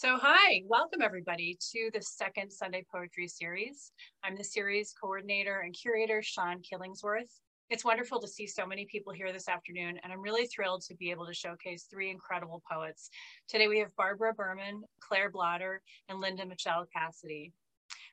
[0.00, 3.90] So hi, welcome everybody to the second Sunday Poetry Series.
[4.22, 7.40] I'm the series coordinator and curator, Sean Killingsworth.
[7.68, 10.94] It's wonderful to see so many people here this afternoon, and I'm really thrilled to
[10.94, 13.10] be able to showcase three incredible poets.
[13.48, 17.52] Today we have Barbara Berman, Claire Blotter, and Linda Michel Cassidy.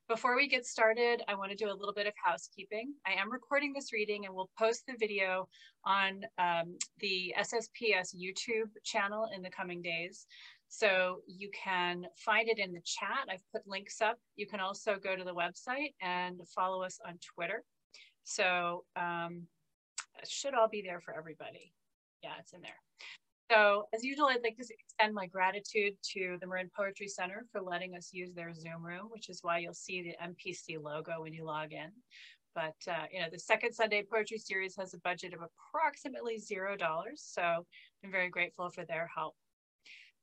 [0.08, 2.94] Before we get started, I want to do a little bit of housekeeping.
[3.08, 5.48] I am recording this reading and we'll post the video
[5.84, 10.28] on um, the SSPS YouTube channel in the coming days.
[10.68, 13.28] So you can find it in the chat.
[13.30, 14.18] I've put links up.
[14.36, 17.64] You can also go to the website and follow us on Twitter.
[18.24, 19.44] So um,
[20.22, 21.72] it should all be there for everybody.
[22.24, 22.72] Yeah, it's in there.
[23.52, 27.62] So as usual, I'd like to extend my gratitude to the Marin Poetry Center for
[27.62, 31.34] letting us use their Zoom room, which is why you'll see the MPC logo when
[31.34, 31.92] you log in.
[32.56, 36.76] But uh, you know, the second Sunday Poetry Series has a budget of approximately zero
[36.76, 37.22] dollars.
[37.24, 37.66] So
[38.04, 39.36] I'm very grateful for their help.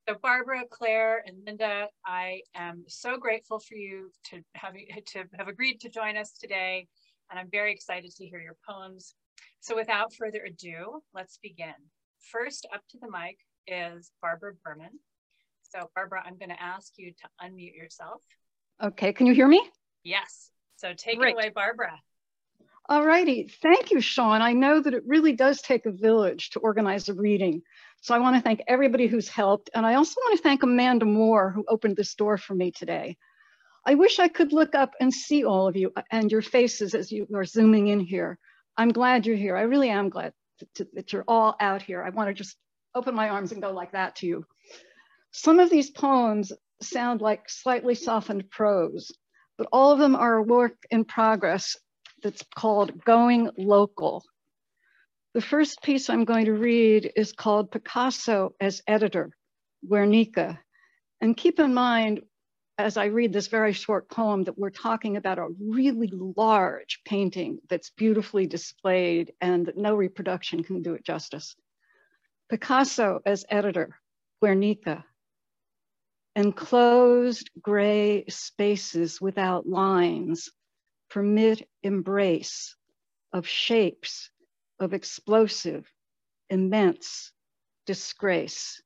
[0.09, 5.47] So Barbara, Claire, and Linda, I am so grateful for you to have, to have
[5.47, 6.89] agreed to join us today,
[7.31, 9.15] and I'm very excited to hear your poems.
[9.61, 11.75] So without further ado, let's begin.
[12.33, 14.99] First up to the mic is Barbara Berman.
[15.63, 18.23] So Barbara, I'm gonna ask you to unmute yourself.
[18.83, 19.63] Okay, can you hear me?
[20.03, 21.31] Yes, so take Great.
[21.31, 22.01] it away, Barbara.
[22.93, 24.43] All righty, thank you, Sean.
[24.43, 27.63] I know that it really does take a village to organize a reading.
[28.03, 29.71] So I want to thank everybody who's helped.
[29.75, 33.17] And I also want to thank Amanda Moore, who opened this door for me today.
[33.87, 36.95] I wish I could look up and see all of you uh, and your faces
[36.95, 38.39] as you are zooming in here.
[38.77, 39.57] I'm glad you're here.
[39.57, 40.35] I really am glad
[40.75, 42.03] to, that you're all out here.
[42.03, 42.59] I want to just
[42.95, 44.45] open my arms and go like that to you.
[45.31, 49.11] Some of these poems sound like slightly softened prose,
[49.57, 51.75] but all of them are a work in progress
[52.23, 54.25] that's called Going Local.
[55.35, 59.31] The first piece I'm going to read is called Picasso as Editor,
[59.89, 60.61] Guernica.
[61.21, 62.21] And keep in mind,
[62.79, 67.61] as I read this very short poem, that we're talking about a really large painting
[67.71, 71.57] that's beautifully displayed and no reproduction can do it justice.
[72.51, 73.97] Picasso as editor,
[74.43, 75.05] Guernica.
[76.37, 80.51] Enclosed gray spaces without lines
[81.13, 82.75] permit embrace
[83.35, 84.31] of shapes
[84.81, 85.87] of explosive,
[86.49, 87.33] immense
[87.85, 88.81] disgrace.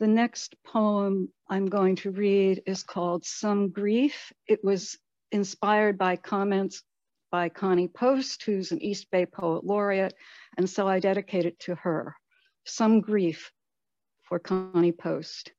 [0.00, 4.32] The next poem I'm going to read is called Some Grief.
[4.48, 4.98] It was
[5.32, 6.82] inspired by comments
[7.30, 10.14] by Connie Post, who's an East Bay Poet Laureate,
[10.56, 12.16] and so I dedicate it to her.
[12.64, 13.52] Some Grief
[14.22, 15.52] for Connie Post.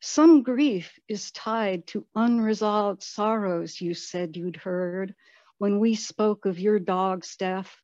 [0.00, 5.12] Some grief is tied to unresolved sorrows, you said you'd heard
[5.58, 7.76] when we spoke of your dog's death,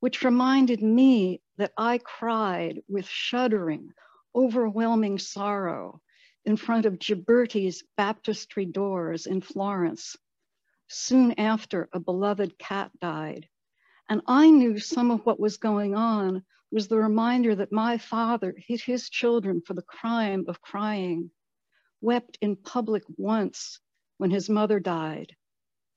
[0.00, 3.92] which reminded me that I cried with shuddering,
[4.34, 6.02] overwhelming sorrow
[6.44, 10.16] in front of Ghiberti's baptistry doors in Florence,
[10.88, 13.48] soon after a beloved cat died.
[14.08, 18.54] And I knew some of what was going on was the reminder that my father
[18.56, 21.30] hit his children for the crime of crying
[22.00, 23.80] wept in public once
[24.18, 25.34] when his mother died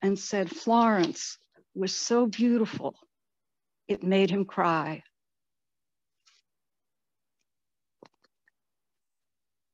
[0.02, 1.38] and said Florence
[1.74, 2.94] was so beautiful,
[3.88, 5.02] it made him cry.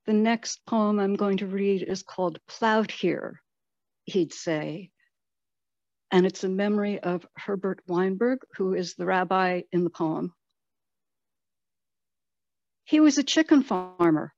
[0.06, 3.40] The next poem I'm going to read is called Plaut Here,
[4.04, 4.90] he'd say.
[6.10, 10.32] And it's a memory of Herbert Weinberg, who is the rabbi in the poem.
[12.84, 14.32] He was a chicken farmer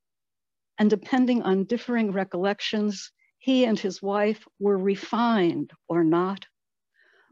[0.83, 6.45] and depending on differing recollections, he and his wife were refined or not.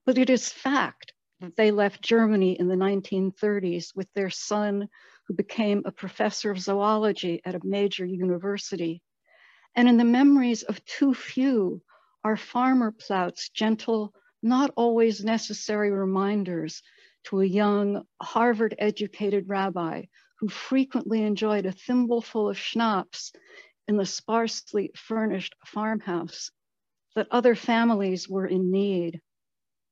[0.06, 4.88] But it is fact that they left Germany in the 1930s with their son,
[5.28, 9.02] who became a professor of zoology at a major university.
[9.76, 11.82] And in the memories of too few
[12.24, 16.82] are farmer Plaut's gentle, not always necessary reminders
[17.26, 20.04] to a young Harvard educated rabbi
[20.42, 23.32] who frequently enjoyed a thimbleful of schnapps
[23.88, 26.50] in the sparsely furnished farmhouse,
[27.16, 29.22] that other families were in need.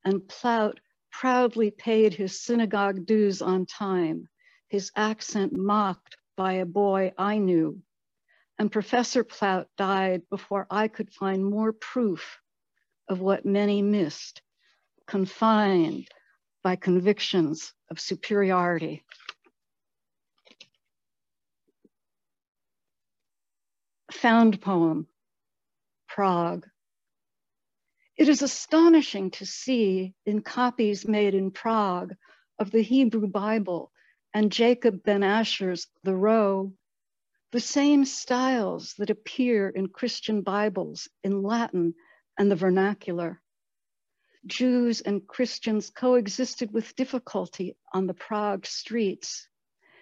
[0.04, 0.80] And Plaut
[1.12, 4.28] proudly paid his synagogue dues on time,
[4.70, 7.82] his accent mocked by a boy I knew.
[8.58, 12.40] And Professor Plaut died before I could find more proof
[13.08, 14.42] of what many missed,
[15.06, 16.08] confined
[16.64, 19.04] by convictions of superiority.
[24.20, 25.08] Found poem,
[26.10, 26.68] Prague.
[28.18, 32.16] It is astonishing to see in copies made in Prague
[32.60, 33.94] of the Hebrew Bible
[34.34, 36.74] and Jacob Ben Asher's The Row,
[37.54, 41.94] the same styles that appear in Christian Bibles in Latin
[42.38, 43.42] and the vernacular.
[44.46, 49.48] Jews and Christians coexisted with difficulty on the Prague streets,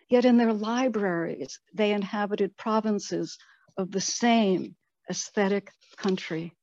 [0.09, 3.37] yet in their libraries, they inhabited provinces
[3.77, 4.75] of the same
[5.09, 6.53] aesthetic country.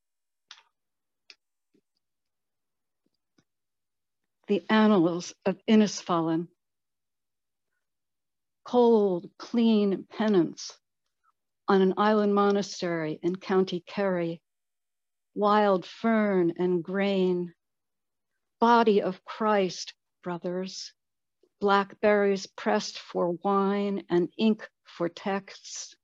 [4.47, 6.47] The Annals of Innisfallen.
[8.63, 10.71] Cold, clean penance
[11.67, 14.41] on an island monastery in County Kerry.
[15.33, 17.53] Wild fern and grain.
[18.59, 20.93] Body of Christ, brothers.
[21.59, 25.95] Blackberries pressed for wine and ink for texts.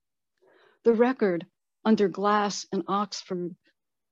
[0.84, 1.46] The record
[1.86, 3.56] under glass in Oxford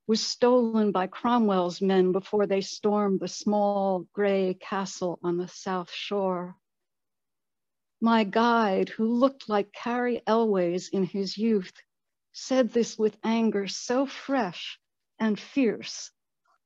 [0.06, 5.92] was stolen by Cromwell's men before they stormed the small gray castle on the south
[5.92, 6.56] shore.
[8.01, 11.74] My guide, who looked like Cary Elwes in his youth,
[12.33, 14.80] said this with anger so fresh
[15.18, 16.12] and fierce,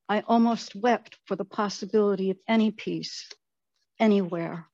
[0.08, 3.30] I almost wept for the possibility of any peace
[3.98, 4.68] anywhere.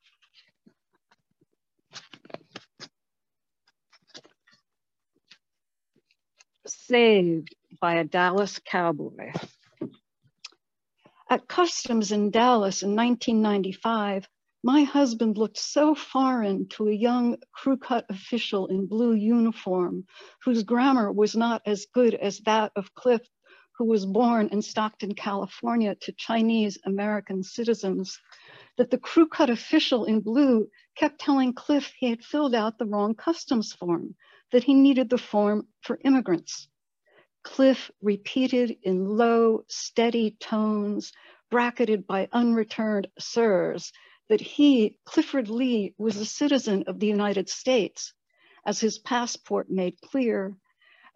[6.91, 9.31] Saved by a Dallas cowboy.
[11.31, 14.27] At customs in Dallas in 1995,
[14.65, 20.05] my husband looked so foreign to a young crew cut official in blue uniform,
[20.43, 23.23] whose grammar was not as good as that of Cliff,
[23.79, 28.19] who was born in Stockton, California, to Chinese American citizens,
[28.79, 30.67] that the crew cut official in blue
[30.97, 34.17] kept telling Cliff he had filled out the wrong customs form,
[34.51, 36.67] that he needed the form for immigrants.
[37.43, 41.13] Cliff repeated in low, steady tones,
[41.51, 43.93] bracketed by unreturned sirs,
[44.29, 48.13] that he, Clifford Lee, was a citizen of the United States,
[48.65, 50.57] as his passport made clear.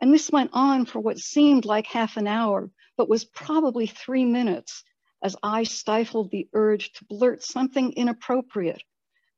[0.01, 4.25] And this went on for what seemed like half an hour, but was probably three
[4.25, 4.83] minutes,
[5.23, 8.83] as I stifled the urge to blurt something inappropriate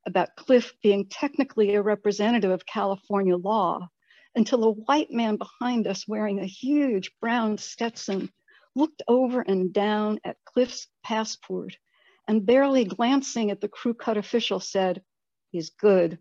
[0.07, 3.89] about Cliff being technically a representative of California law
[4.37, 8.31] until a white man behind us wearing a huge brown Stetson
[8.75, 11.75] looked over and down at Cliff's passport
[12.29, 15.03] and barely glancing at the crew cut official said,
[15.51, 16.19] he's good.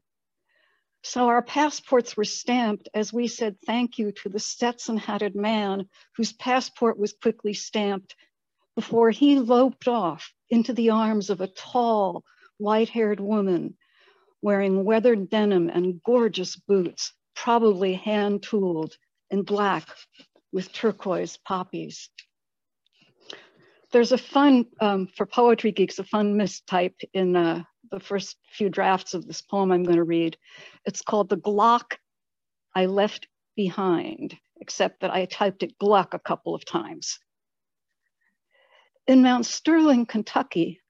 [1.04, 5.90] So our passports were stamped as we said thank you to the Stetson hatted man
[6.16, 8.16] whose passport was quickly stamped
[8.76, 12.24] before he loped off into the arms of a tall,
[12.58, 13.76] white haired woman
[14.42, 18.98] wearing weathered denim and gorgeous boots probably hand tooled
[19.30, 19.88] in black
[20.52, 22.10] with turquoise poppies.
[23.92, 28.70] There's a fun, um, for poetry geeks, a fun mistype in uh, the first few
[28.70, 30.38] drafts of this poem I'm going to read.
[30.86, 31.98] It's called The Glock
[32.76, 37.20] I Left Behind, except that I typed it Gluck a couple of times.
[39.08, 40.82] In Mount Sterling, Kentucky,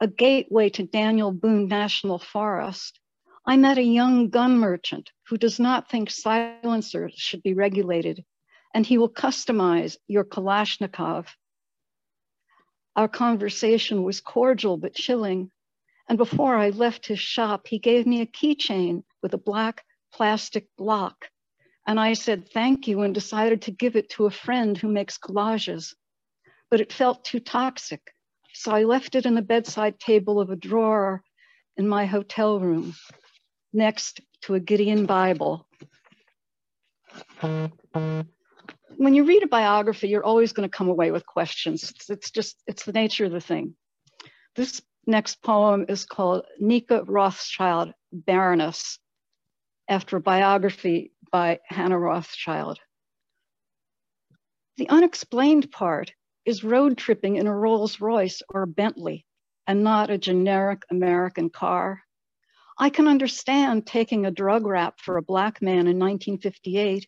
[0.00, 2.99] a gateway to Daniel Boone National Forest,
[3.46, 8.24] I met a young gun merchant who does not think silencers should be regulated,
[8.74, 11.26] and he will customize your Kalashnikov.
[12.94, 15.50] Our conversation was cordial but chilling,
[16.06, 20.68] and before I left his shop, he gave me a keychain with a black plastic
[20.78, 21.30] lock.
[21.86, 25.18] And I said thank you and decided to give it to a friend who makes
[25.18, 25.94] collages.
[26.70, 28.02] But it felt too toxic.
[28.52, 31.22] So I left it in the bedside table of a drawer
[31.76, 32.94] in my hotel room
[33.72, 35.66] next to a Gideon Bible.
[37.40, 41.90] When you read a biography, you're always going to come away with questions.
[41.90, 43.74] It's, it's just, it's the nature of the thing.
[44.56, 48.98] This next poem is called Nica Rothschild, Baroness,
[49.88, 52.78] after a biography by Hannah Rothschild.
[54.76, 56.12] The unexplained part
[56.44, 59.26] is road tripping in a Rolls Royce or a Bentley
[59.66, 62.02] and not a generic American car.
[62.78, 67.06] I can understand taking a drug rap for a Black man in 1958,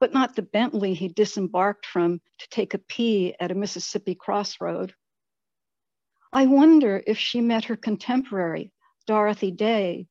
[0.00, 4.94] but not the Bentley he disembarked from to take a pee at a Mississippi crossroad.
[6.32, 8.72] I wonder if she met her contemporary,
[9.06, 10.06] Dorothy Day,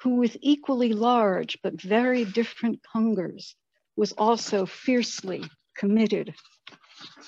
[0.00, 3.54] who with equally large but very different hungers
[3.96, 5.44] was also fiercely
[5.76, 6.34] committed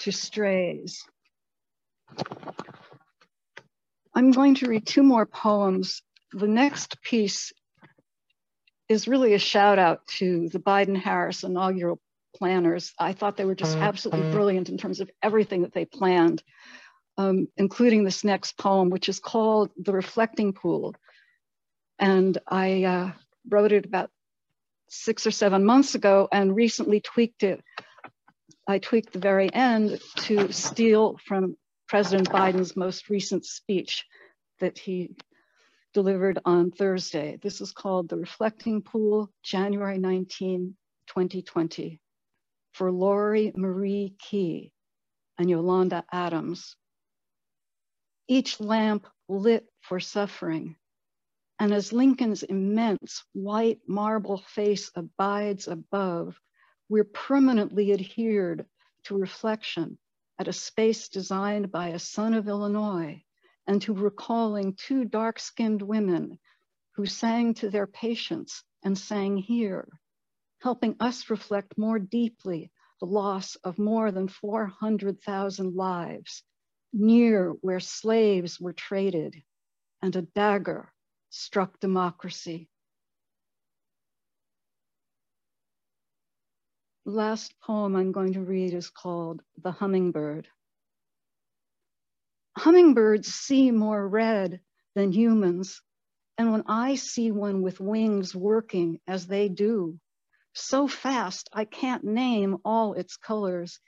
[0.00, 1.04] to strays.
[4.14, 7.52] I'm going to read two more poems the next piece
[8.88, 12.00] is really a shout out to the Biden Harris inaugural
[12.36, 12.92] planners.
[12.98, 16.42] I thought they were just absolutely brilliant in terms of everything that they planned,
[17.16, 20.94] um, including this next poem, which is called The Reflecting Pool.
[21.98, 23.12] And I uh,
[23.48, 24.10] wrote it about
[24.88, 27.62] six or seven months ago and recently tweaked it.
[28.66, 31.56] I tweaked the very end to steal from
[31.88, 34.04] President Biden's most recent speech
[34.60, 35.16] that he
[35.92, 37.38] delivered on Thursday.
[37.42, 42.00] This is called The Reflecting Pool, January 19, 2020,
[42.72, 44.72] for Lori Marie Key
[45.38, 46.76] and Yolanda Adams.
[48.28, 50.76] Each lamp lit for suffering,
[51.58, 56.40] and as Lincoln's immense white marble face abides above,
[56.88, 58.66] we're permanently adhered
[59.04, 59.98] to reflection
[60.38, 63.22] at a space designed by a son of Illinois
[63.66, 66.38] and to recalling two dark-skinned women
[66.96, 69.88] who sang to their patients and sang here,
[70.60, 76.42] helping us reflect more deeply the loss of more than 400,000 lives
[76.92, 79.42] near where slaves were traded
[80.02, 80.92] and a dagger
[81.30, 82.68] struck democracy.
[87.06, 90.48] The last poem I'm going to read is called The Hummingbird.
[92.58, 94.60] Hummingbirds see more red
[94.94, 95.82] than humans.
[96.38, 99.98] And when I see one with wings working as they do,
[100.54, 103.80] so fast I can't name all its colors,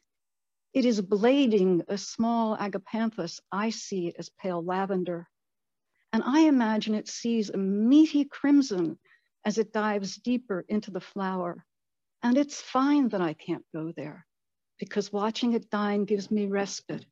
[0.74, 5.28] it is blading a small agapanthus I see it as pale lavender
[6.12, 8.98] and I imagine it sees a meaty crimson
[9.44, 11.64] as it dives deeper into the flower.
[12.22, 14.26] And it's fine that I can't go there
[14.78, 17.06] because watching it dine gives me respite.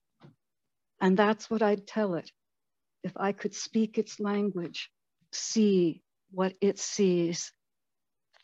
[1.00, 2.30] And that's what I'd tell it
[3.02, 4.90] if I could speak its language,
[5.33, 7.52] see what it sees.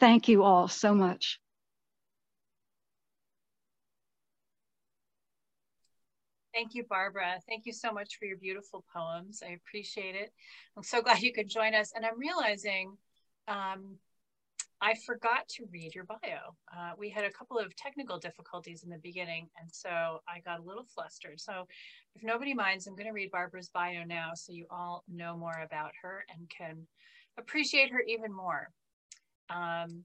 [0.00, 1.38] Thank you all so much.
[6.54, 7.38] Thank you, Barbara.
[7.46, 9.42] Thank you so much for your beautiful poems.
[9.46, 10.32] I appreciate it.
[10.74, 11.92] I'm so glad you could join us.
[11.94, 12.96] And I'm realizing
[13.46, 13.96] um,
[14.80, 16.54] I forgot to read your bio.
[16.76, 20.60] Uh, we had a couple of technical difficulties in the beginning, and so I got
[20.60, 21.40] a little flustered.
[21.40, 21.66] So,
[22.14, 25.62] if nobody minds, I'm going to read Barbara's bio now so you all know more
[25.64, 26.86] about her and can
[27.38, 28.68] appreciate her even more.
[29.48, 30.04] Um,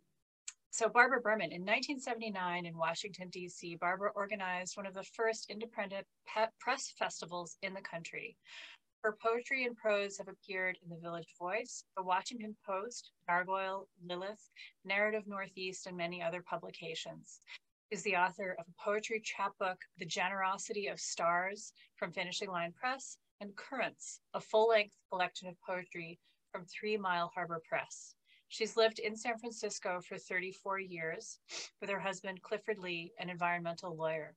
[0.74, 6.08] so Barbara Berman, in 1979 in Washington, D.C., Barbara organized one of the first independent
[6.60, 8.38] press festivals in the country.
[9.04, 14.52] Her poetry and prose have appeared in the Village Voice, the Washington Post, Gargoyle, Lilith,
[14.86, 17.40] Narrative Northeast, and many other publications.
[17.90, 23.18] Is the author of a poetry chapbook, The Generosity of Stars, from Finishing Line Press,
[23.40, 26.20] and Currents, a full-length collection of poetry
[26.52, 28.14] from Three Mile Harbor Press.
[28.50, 31.40] She's lived in San Francisco for 34 years
[31.80, 34.36] with her husband, Clifford Lee, an environmental lawyer.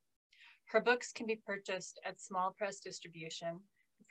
[0.65, 3.61] Her books can be purchased at Small Press Distribution.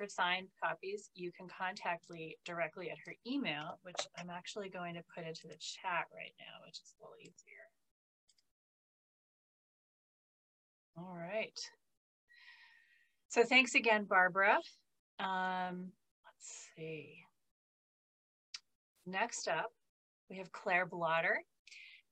[0.03, 4.95] For signed copies, you can contact Lee directly at her email, which I'm actually going
[4.95, 7.63] to put into the chat right now, which is a little easier.
[10.97, 11.57] All right.
[13.29, 14.57] So thanks again, Barbara.
[15.21, 15.93] Um,
[16.25, 17.19] let's see.
[19.05, 19.71] Next up,
[20.29, 21.39] we have Claire Blotter.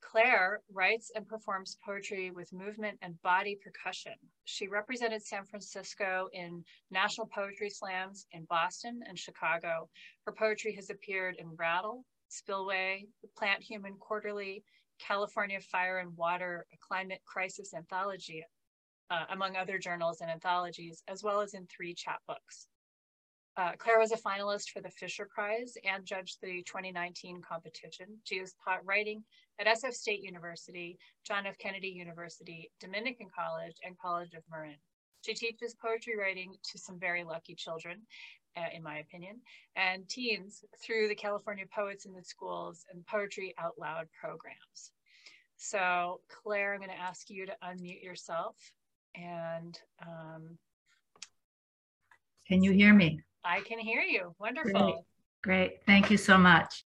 [0.01, 4.15] Claire writes and performs poetry with movement and body percussion.
[4.45, 9.89] She represented San Francisco in national poetry slams in Boston and Chicago.
[10.25, 14.63] Her poetry has appeared in Rattle, Spillway, the Plant Human Quarterly,
[14.99, 18.43] California Fire and Water, a climate crisis anthology,
[19.09, 22.67] uh, among other journals and anthologies, as well as in three chapbooks.
[23.57, 28.07] Uh, Claire was a finalist for the Fischer Prize and judged the 2019 competition.
[28.23, 29.23] She has taught writing
[29.59, 31.57] at SF State University, John F.
[31.57, 34.77] Kennedy University, Dominican College, and College of Marin.
[35.25, 37.99] She teaches poetry writing to some very lucky children,
[38.55, 39.41] uh, in my opinion,
[39.75, 44.91] and teens through the California Poets in the Schools and Poetry Out Loud programs.
[45.57, 48.55] So, Claire, I'm going to ask you to unmute yourself
[49.13, 49.77] and.
[50.01, 50.57] Um,
[52.47, 53.19] Can you hear me?
[53.43, 54.35] I can hear you.
[54.39, 54.81] Wonderful.
[54.81, 54.95] Great.
[55.43, 55.71] Great.
[55.85, 56.83] Thank you so much.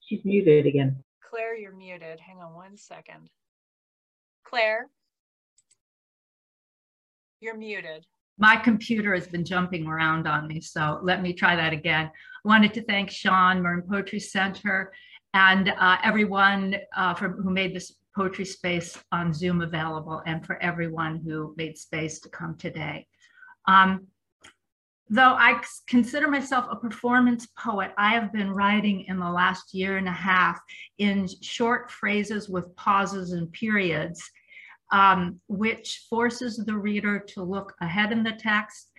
[0.00, 1.02] She's muted again.
[1.28, 2.20] Claire, you're muted.
[2.20, 3.28] Hang on one second.
[4.44, 4.86] Claire,
[7.40, 8.04] you're muted.
[8.38, 12.06] My computer has been jumping around on me, so let me try that again.
[12.06, 14.92] I wanted to thank Sean, Marin Poetry Center,
[15.34, 20.60] and uh, everyone uh, from, who made this poetry space on Zoom available and for
[20.62, 23.06] everyone who made space to come today.
[23.68, 24.06] Um,
[25.08, 29.98] though I consider myself a performance poet, I have been writing in the last year
[29.98, 30.58] and a half
[30.98, 34.22] in short phrases with pauses and periods
[34.92, 38.90] um, which forces the reader to look ahead in the text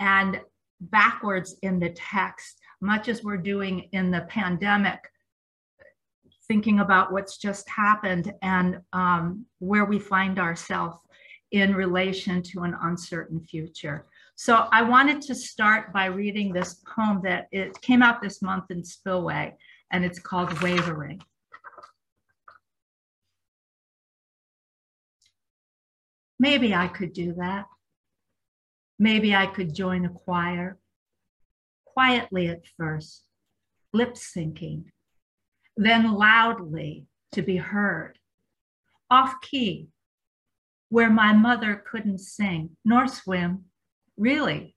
[0.00, 0.40] and
[0.80, 5.00] backwards in the text, much as we're doing in the pandemic,
[6.48, 10.98] thinking about what's just happened and um, where we find ourselves
[11.50, 14.06] in relation to an uncertain future.
[14.36, 18.64] So I wanted to start by reading this poem that it came out this month
[18.70, 19.54] in Spillway,
[19.92, 21.22] and it's called Wavering.
[26.40, 27.66] Maybe I could do that.
[28.98, 30.78] Maybe I could join a choir,
[31.84, 33.22] quietly at first,
[33.92, 34.86] lip syncing,
[35.76, 38.18] then loudly to be heard,
[39.10, 39.88] off key,
[40.88, 43.64] where my mother couldn't sing nor swim.
[44.16, 44.76] Really?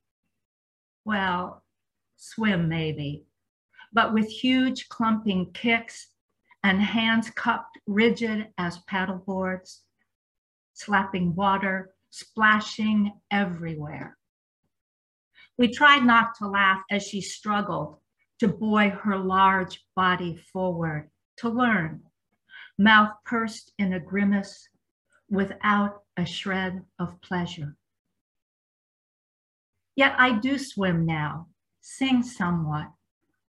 [1.06, 1.64] Well,
[2.18, 3.26] swim maybe,
[3.94, 6.08] but with huge clumping kicks
[6.64, 9.82] and hands cupped rigid as paddleboards,
[10.74, 14.18] slapping water, splashing everywhere.
[15.58, 18.00] We tried not to laugh as she struggled
[18.40, 22.02] to buoy her large body forward to learn,
[22.78, 24.70] mouth pursed in a grimace
[25.30, 27.76] without a shred of pleasure.
[29.96, 31.48] Yet I do swim now,
[31.82, 32.92] sing somewhat,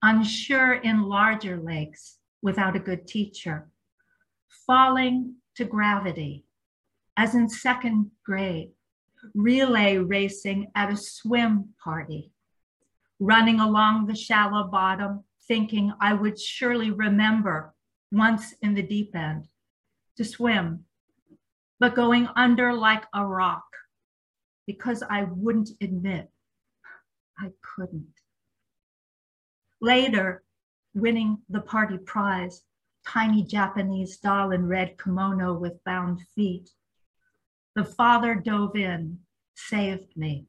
[0.02, 3.68] unsure in larger lakes without a good teacher,
[4.66, 6.44] falling to gravity,
[7.16, 8.70] as in second grade,
[9.34, 12.32] relay racing at a swim party,
[13.20, 17.74] running along the shallow bottom, thinking I would surely remember
[18.10, 19.46] once in the deep end
[20.16, 20.84] to swim,
[21.78, 23.64] but going under like a rock
[24.66, 26.30] because I wouldn't admit
[27.38, 28.14] I couldn't.
[29.80, 30.42] Later,
[30.94, 32.62] winning the party prize,
[33.06, 36.70] tiny Japanese doll in red kimono with bound feet.
[37.74, 39.20] The father dove in,
[39.54, 40.46] saved me.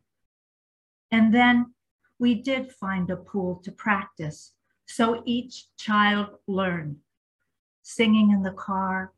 [1.12, 1.74] And then
[2.22, 4.54] we did find a pool to practice.
[4.86, 6.98] So each child learned
[7.82, 9.12] singing in the car,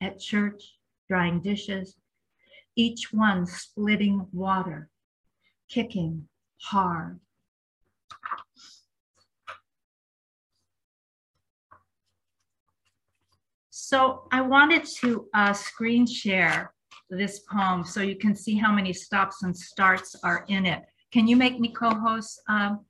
[0.00, 0.76] at church,
[1.08, 1.96] drying dishes,
[2.74, 4.90] each one splitting water,
[5.68, 6.28] kicking
[6.60, 7.20] hard.
[13.70, 16.74] So I wanted to uh, screen share
[17.08, 20.82] this poem so you can see how many stops and starts are in it.
[21.12, 22.84] Can you make me co-host, um,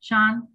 [0.00, 0.48] Sean?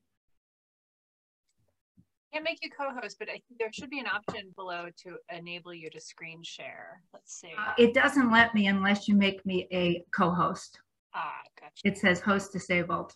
[2.31, 5.73] Can't make you co-host, but I think there should be an option below to enable
[5.73, 7.01] you to screen share.
[7.13, 7.53] Let's see.
[7.57, 10.79] Uh, it doesn't let me unless you make me a co-host.
[11.13, 11.71] Ah, gotcha.
[11.85, 13.13] It says host disabled.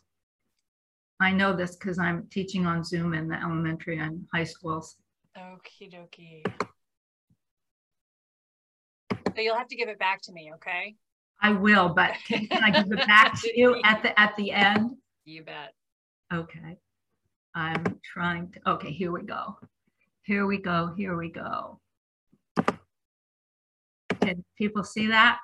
[1.20, 4.96] I know this because I'm teaching on Zoom in the elementary and high schools.
[5.38, 6.44] Okie dokie.
[9.36, 10.96] So you'll have to give it back to me, okay?
[11.42, 14.52] I will, but can, can I give it back to you at the at the
[14.52, 14.98] end?
[15.26, 15.74] You bet.
[16.34, 16.78] Okay.
[17.56, 19.58] I'm trying to, okay, here we go.
[20.24, 21.80] Here we go, here we go.
[24.22, 25.40] Can people see that?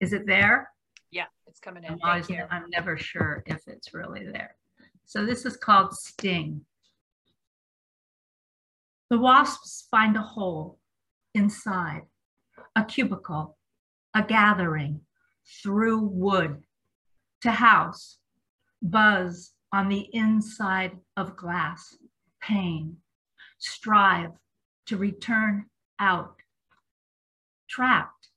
[0.00, 0.70] Is it there?
[1.10, 1.92] Yeah, it's coming in.
[1.92, 2.30] I'm, always.
[2.50, 4.56] I'm never sure if it's really there.
[5.04, 6.64] So this is called Sting.
[9.08, 10.78] The wasps find a hole
[11.34, 12.02] inside,
[12.76, 13.56] a cubicle,
[14.14, 15.00] a gathering
[15.62, 16.62] through wood
[17.42, 18.18] to house,
[18.82, 21.96] buzz on the inside of glass,
[22.40, 22.96] pain,
[23.58, 24.32] strive
[24.86, 25.66] to return
[25.98, 26.34] out,
[27.68, 28.28] trapped,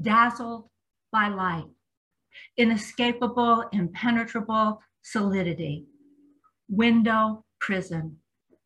[0.00, 0.68] dazzled
[1.12, 1.66] by light,
[2.56, 5.86] inescapable, impenetrable solidity,
[6.68, 8.18] window prison,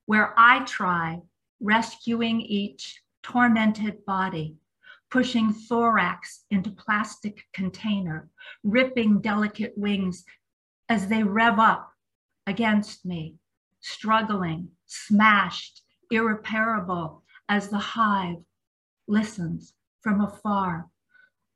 [0.06, 1.20] where I try
[1.60, 4.56] rescuing each tormented body,
[5.10, 8.28] pushing thorax into plastic container,
[8.62, 10.24] ripping delicate wings
[10.88, 11.92] as they rev up
[12.46, 13.36] against me,
[13.80, 18.36] struggling, smashed, irreparable as the hive
[19.08, 20.88] listens from afar,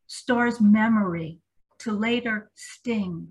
[0.07, 1.38] stores memory
[1.79, 3.29] to later sting,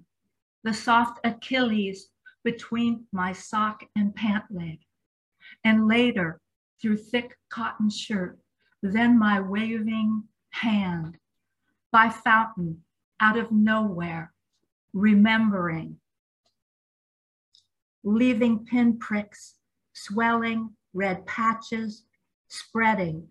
[0.64, 2.10] the soft Achilles
[2.44, 4.80] between my sock and pant leg,
[5.64, 6.40] and later
[6.82, 8.40] through thick cotton shirt,
[8.84, 11.18] then my waving hand
[11.92, 12.84] by fountain
[13.22, 14.34] out of nowhere,
[14.92, 15.98] remembering,
[18.04, 19.56] leaving pinpricks,
[19.94, 22.04] swelling red patches,
[22.50, 23.26] spreading,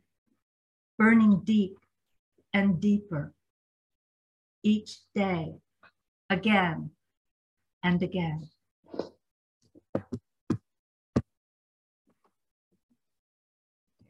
[0.98, 1.76] burning deep
[2.54, 3.34] and deeper
[4.62, 5.52] each day,
[6.30, 6.90] again
[7.84, 8.48] and again.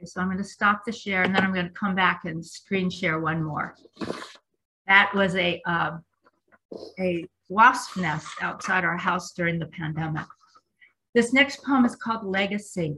[0.04, 2.44] So I'm going to stop the share and then I'm going to come back and
[2.44, 3.74] screen share one more.
[4.86, 5.98] That was a, uh,
[6.98, 10.26] a wasp nest outside our house during the pandemic.
[11.14, 12.96] This next poem is called Legacy.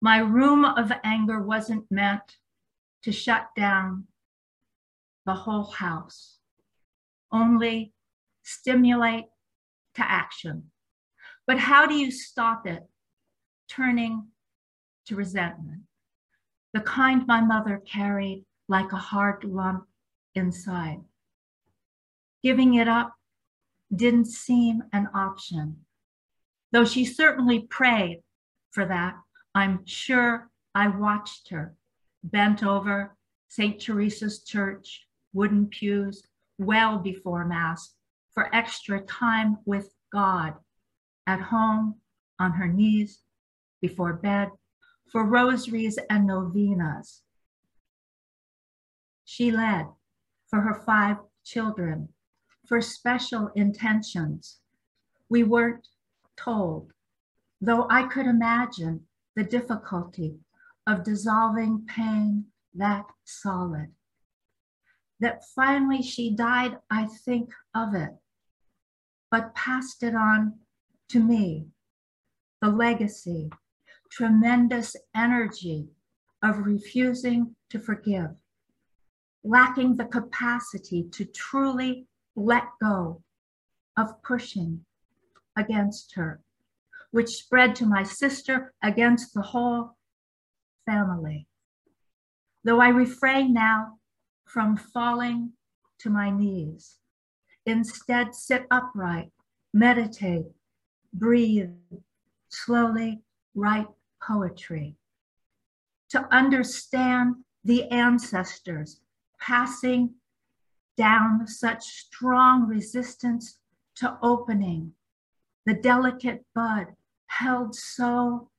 [0.00, 2.36] My room of anger wasn't meant
[3.04, 4.06] to shut down
[5.26, 6.38] the whole house,
[7.32, 7.94] only
[8.42, 9.24] stimulate
[9.94, 10.70] to action.
[11.46, 12.82] But how do you stop it
[13.68, 14.28] turning
[15.06, 15.82] to resentment?
[16.72, 19.86] The kind my mother carried like a hard lump
[20.34, 21.00] inside.
[22.42, 23.14] Giving it up
[23.94, 25.84] didn't seem an option.
[26.72, 28.22] Though she certainly prayed
[28.70, 29.16] for that,
[29.54, 31.76] I'm sure I watched her
[32.24, 33.16] bent over
[33.48, 33.80] St.
[33.80, 36.24] Teresa's Church, wooden pews,
[36.58, 37.94] well before Mass
[38.32, 40.54] for extra time with God
[41.26, 41.96] at home,
[42.40, 43.20] on her knees,
[43.80, 44.50] before bed,
[45.10, 47.22] for rosaries and novenas.
[49.24, 49.86] She led
[50.46, 52.08] for her five children,
[52.66, 54.58] for special intentions.
[55.28, 55.88] We weren't
[56.36, 56.92] told,
[57.60, 60.38] though I could imagine the difficulty
[60.86, 63.92] of dissolving pain that solid.
[65.20, 68.14] That finally she died, I think of it,
[69.30, 70.58] but passed it on
[71.08, 71.68] to me.
[72.60, 73.50] The legacy,
[74.14, 75.88] tremendous energy
[76.40, 78.30] of refusing to forgive,
[79.42, 83.20] lacking the capacity to truly let go
[83.96, 84.84] of pushing
[85.56, 86.40] against her,
[87.10, 89.96] which spread to my sister against the whole
[90.86, 91.48] family.
[92.62, 93.98] Though I refrain now
[94.44, 95.52] from falling
[95.98, 96.98] to my knees,
[97.66, 99.32] instead sit upright,
[99.72, 100.46] meditate,
[101.12, 101.70] breathe,
[102.48, 103.20] slowly
[103.56, 103.88] write
[104.26, 104.96] poetry.
[106.10, 109.00] To understand the ancestors
[109.40, 110.14] passing
[110.96, 113.58] down such strong resistance
[113.96, 114.92] to opening,
[115.66, 116.88] the delicate bud
[117.26, 118.50] held so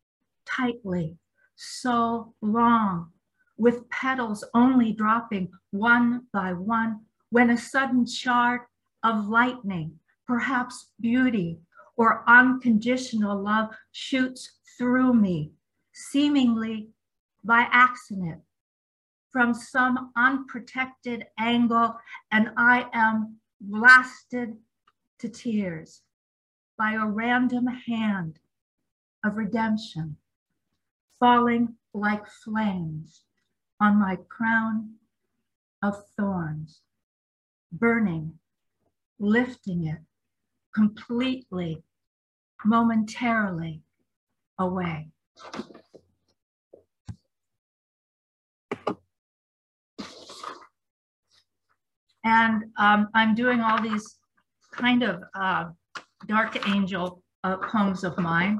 [0.45, 1.17] tightly,
[1.55, 3.11] so long,
[3.57, 8.61] with petals only dropping one by one, when a sudden shard
[9.03, 11.59] of lightning, perhaps beauty
[11.97, 15.51] or unconditional love, shoots through me,
[15.93, 16.89] seemingly
[17.43, 18.41] by accident,
[19.31, 21.95] from some unprotected angle,
[22.31, 24.57] and I am blasted
[25.19, 26.01] to tears
[26.77, 28.39] by a random hand
[29.23, 30.17] of redemption
[31.19, 33.23] falling like flames
[33.79, 34.95] on my crown
[35.81, 36.81] of thorns,
[37.71, 38.37] burning,
[39.19, 39.99] lifting it
[40.75, 41.81] completely,
[42.65, 43.81] momentarily
[44.59, 45.09] away.
[52.25, 54.17] And um, I'm doing all these
[54.73, 55.65] kind of uh,
[56.27, 58.59] dark angel uh, poems of mine.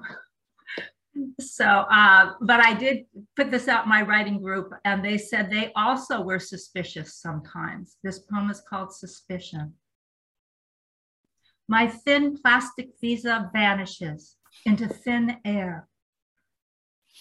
[1.40, 5.72] So, uh, but I did put this out my writing group, and they said they
[5.76, 7.98] also were suspicious sometimes.
[8.04, 9.74] This poem is called Suspicion.
[11.68, 15.88] My thin plastic visa vanishes into thin air.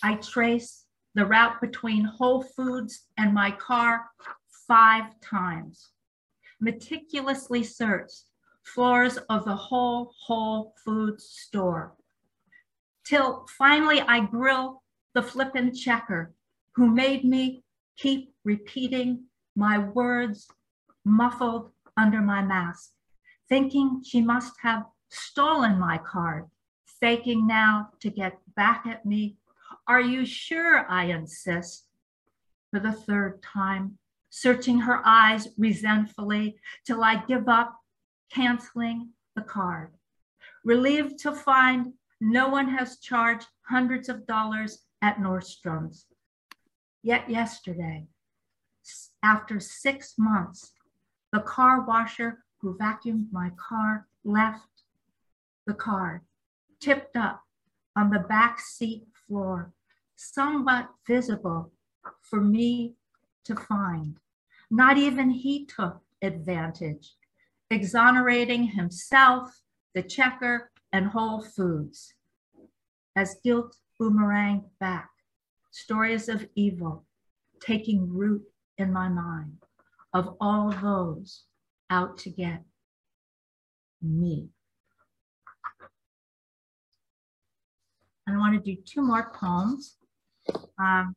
[0.03, 4.07] I trace the route between Whole Foods and my car
[4.69, 5.91] five times.
[6.61, 8.11] Meticulously search
[8.65, 11.95] floors of the whole Whole Foods store
[13.05, 14.83] till finally I grill
[15.15, 16.33] the flippin' checker
[16.75, 17.63] who made me
[17.97, 20.49] keep repeating my words
[21.05, 22.94] muffled under my mask,
[23.49, 26.47] thinking she must have stolen my card,
[27.01, 29.37] faking now to get back at me.
[29.87, 30.87] Are you sure?
[30.89, 31.89] I insist
[32.71, 33.99] for the third time,
[34.31, 37.77] searching her eyes resentfully till I give up,
[38.33, 39.93] canceling the card.
[40.65, 46.07] Relieved to find no one has charged hundreds of dollars at Nordstrom's.
[47.03, 48.07] Yet yesterday,
[49.23, 50.73] after six months,
[51.33, 54.85] the car washer who vacuumed my car left
[55.67, 56.23] the car,
[56.81, 57.43] tipped up
[57.95, 59.71] on the back seat floor,
[60.17, 61.71] somewhat visible
[62.23, 62.95] for me
[63.45, 64.17] to find.
[64.71, 67.13] Not even he took advantage,
[67.71, 69.61] exonerating himself,
[69.95, 72.15] the checker, and Whole Foods.
[73.15, 75.11] As guilt boomeranged back,
[75.71, 77.05] stories of evil
[77.61, 78.43] taking root
[78.79, 79.59] in my mind
[80.15, 81.45] of all those
[81.91, 82.63] out to get
[84.03, 84.49] me.
[88.27, 89.97] I want to do two more poems.
[90.79, 91.15] um,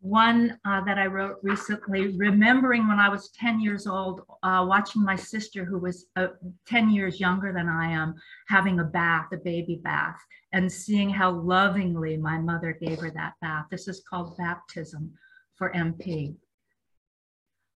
[0.00, 5.02] one uh, that I wrote recently, remembering when I was 10 years old, uh, watching
[5.02, 6.28] my sister, who was uh,
[6.66, 8.14] 10 years younger than I am,
[8.46, 10.16] having a bath, a baby bath,
[10.52, 13.66] and seeing how lovingly my mother gave her that bath.
[13.70, 15.12] This is called baptism
[15.56, 16.36] for MP.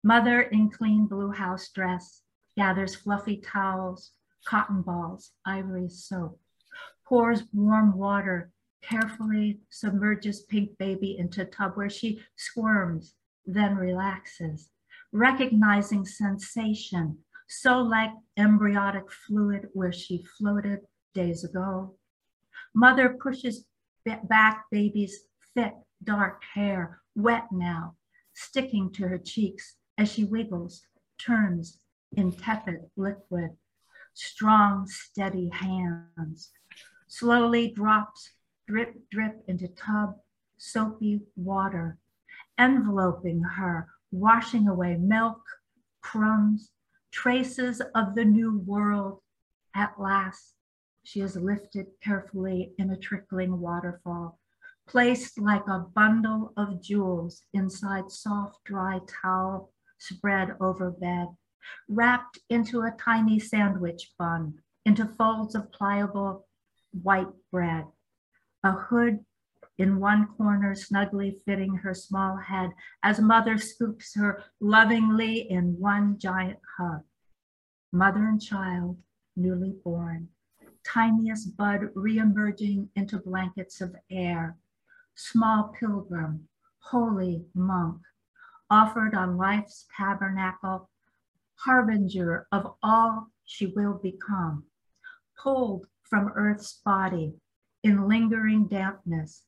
[0.06, 2.22] Mother in clean blue house dress
[2.56, 4.12] gathers fluffy towels,
[4.44, 6.38] cotton balls, ivory soap,
[7.04, 13.16] pours warm water carefully submerges pink baby into tub where she squirms,
[13.46, 14.70] then relaxes,
[15.10, 20.82] recognizing sensation, so like embryonic fluid where she floated
[21.14, 21.96] days ago.
[22.72, 23.64] Mother pushes
[24.04, 27.96] back baby's thick, dark hair, wet now,
[28.34, 30.82] sticking to her cheeks as she wiggles,
[31.18, 31.78] turns
[32.16, 33.50] in tepid liquid.
[34.14, 36.50] Strong, steady hands.
[37.06, 38.32] Slowly drops
[38.66, 40.16] drip, drip into tub,
[40.58, 41.98] soapy water,
[42.58, 45.42] enveloping her, washing away milk,
[46.00, 46.70] crumbs,
[47.10, 49.20] traces of the new world.
[49.74, 50.54] At last,
[51.02, 54.38] she is lifted carefully in a trickling waterfall,
[54.88, 61.28] placed like a bundle of jewels inside soft, dry towel spread over bed,
[61.88, 64.54] wrapped into a tiny sandwich bun,
[64.84, 66.46] into folds of pliable
[66.92, 67.84] white bread
[68.66, 69.24] a hood
[69.78, 72.70] in one corner snugly fitting her small head
[73.02, 77.02] as mother scoops her lovingly in one giant hug.
[77.92, 78.98] Mother and child,
[79.36, 80.28] newly born,
[80.82, 84.56] tiniest bud reemerging into blankets of air,
[85.14, 88.00] small pilgrim, holy monk,
[88.70, 90.90] offered on life's tabernacle,
[91.56, 94.64] harbinger of all she will become,
[95.40, 97.34] pulled from earth's body
[97.82, 99.44] in lingering dampness,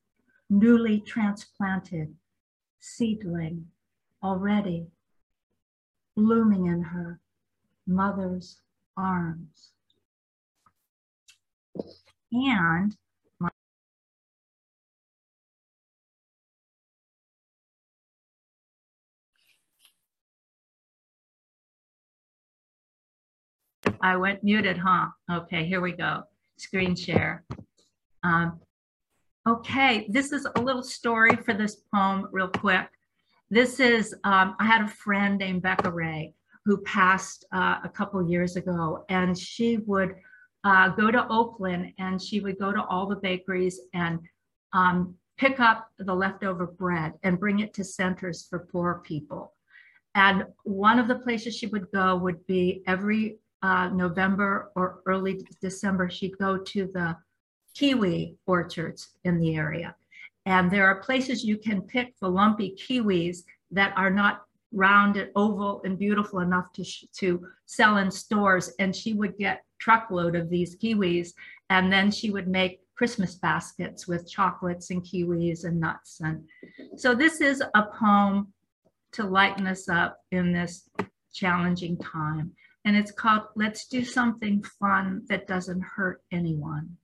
[0.49, 2.15] newly transplanted,
[2.81, 3.67] seedling,
[4.23, 4.87] already
[6.17, 7.21] blooming in her
[7.87, 8.61] mother's
[8.97, 9.71] arms.
[12.33, 12.97] And
[24.03, 25.07] I went muted, huh?
[25.31, 26.23] Okay, here we go.
[26.57, 27.45] Screen share.
[28.23, 28.61] Um,
[29.47, 32.89] okay, this is a little story for this poem, real quick.
[33.51, 36.35] This is, um, I had a friend named Becca Ray
[36.65, 40.15] who passed uh, a couple years ago, and she would
[40.65, 44.19] uh, go to Oakland and she would go to all the bakeries and
[44.73, 49.55] um, pick up the leftover bread and bring it to centers for poor people.
[50.15, 55.45] And one of the places she would go would be every uh, November or early
[55.61, 57.17] December, she'd go to the
[57.75, 59.95] kiwi orchards in the area.
[60.47, 63.39] And there are places you can pick the lumpy kiwis
[63.71, 64.43] that are not
[64.73, 66.85] round and oval and beautiful enough to,
[67.19, 68.73] to sell in stores.
[68.79, 71.33] And she would get truckload of these kiwis.
[71.71, 76.21] And then she would make Christmas baskets with chocolates and kiwis and nuts.
[76.21, 76.45] And
[76.97, 78.53] so this is a poem
[79.13, 80.89] to lighten us up in this
[81.33, 82.53] challenging time.
[82.89, 86.97] And it's called Let's Do Something Fun That Doesn't Hurt Anyone.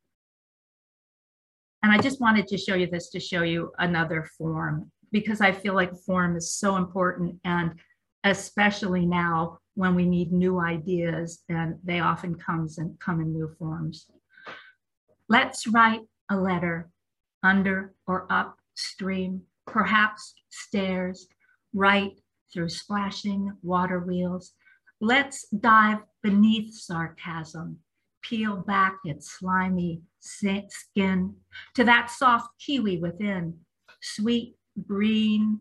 [1.82, 5.52] And I just wanted to show you this to show you another form because I
[5.52, 7.72] feel like form is so important and
[8.24, 13.54] especially now when we need new ideas and they often comes and come in new
[13.58, 14.06] forms.
[15.28, 16.88] Let's write a letter
[17.42, 21.28] under or upstream, perhaps stairs,
[21.74, 22.18] right
[22.50, 24.54] through splashing water wheels.
[25.00, 27.78] Let's dive beneath sarcasm,
[28.22, 31.34] peel back its slimy skin
[31.74, 33.58] to that soft kiwi within,
[34.00, 35.60] sweet, green,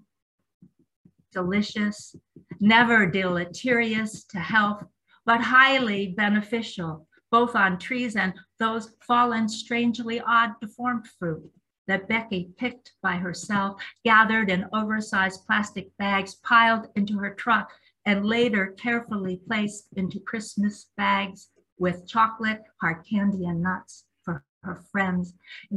[1.31, 2.15] delicious,
[2.59, 4.83] never deleterious to health,
[5.25, 11.51] but highly beneficial, both on trees and those fallen, strangely odd, deformed fruit
[11.87, 17.69] that Becky picked by herself, gathered in oversized plastic bags, piled into her truck,
[18.05, 24.75] and later carefully placed into Christmas bags with chocolate, hard candy, and nuts for her
[24.91, 25.33] friends,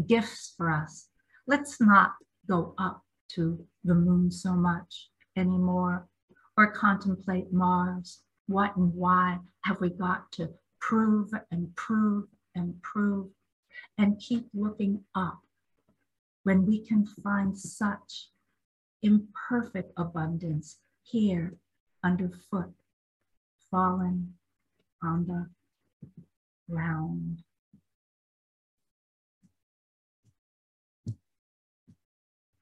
[0.07, 1.09] gifts for us.
[1.47, 2.15] Let's not
[2.49, 6.09] go up to the moon so much anymore
[6.57, 8.23] or contemplate Mars.
[8.47, 13.29] What and why have we got to prove and prove and prove
[13.99, 15.41] and keep looking up
[16.45, 18.29] when we can find such
[19.03, 21.55] imperfect abundance here
[22.05, 22.73] underfoot,
[23.71, 24.35] fallen
[25.03, 25.47] on the
[26.71, 27.43] ground.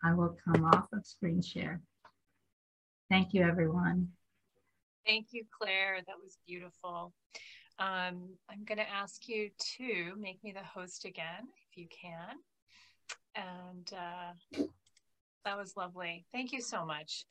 [0.03, 1.81] I will come off of screen share.
[3.11, 4.09] Thank you, everyone.
[5.07, 6.01] Thank you, Claire.
[6.07, 7.13] That was beautiful.
[7.79, 12.37] Um, I'm going to ask you to make me the host again, if you can.
[13.35, 14.65] And uh,
[15.45, 16.25] that was lovely.
[16.33, 17.25] Thank you so much.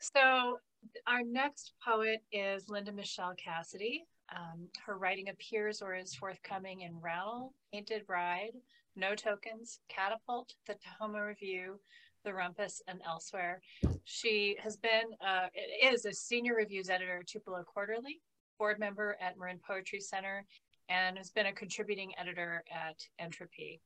[0.00, 0.58] So,
[1.06, 4.04] our next poet is Linda Michel Cassidy.
[4.34, 8.52] Um, her writing appears or is forthcoming in Rattle, Painted Bride,
[8.94, 11.80] No Tokens, Catapult, The Tahoma Review,
[12.24, 13.60] The Rumpus, and elsewhere.
[14.04, 15.48] She has been, uh,
[15.82, 18.20] is a senior reviews editor at Tupelo Quarterly,
[18.58, 20.44] board member at Marin Poetry Center,
[20.88, 23.80] and has been a contributing editor at Entropy.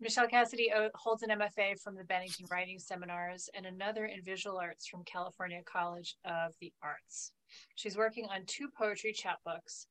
[0.00, 4.86] Michel Cassidy holds an MFA from the Bennington Writing Seminars and another in Visual Arts
[4.86, 7.32] from California College of the Arts.
[7.74, 9.86] She's working on two poetry chapbooks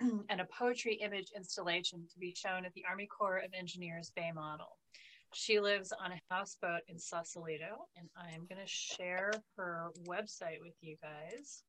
[0.00, 4.32] and a poetry image installation to be shown at the Army Corps of Engineers Bay
[4.34, 4.78] Model.
[5.34, 10.74] She lives on a houseboat in Sausalito, and I'm going to share her website with
[10.80, 11.62] you guys.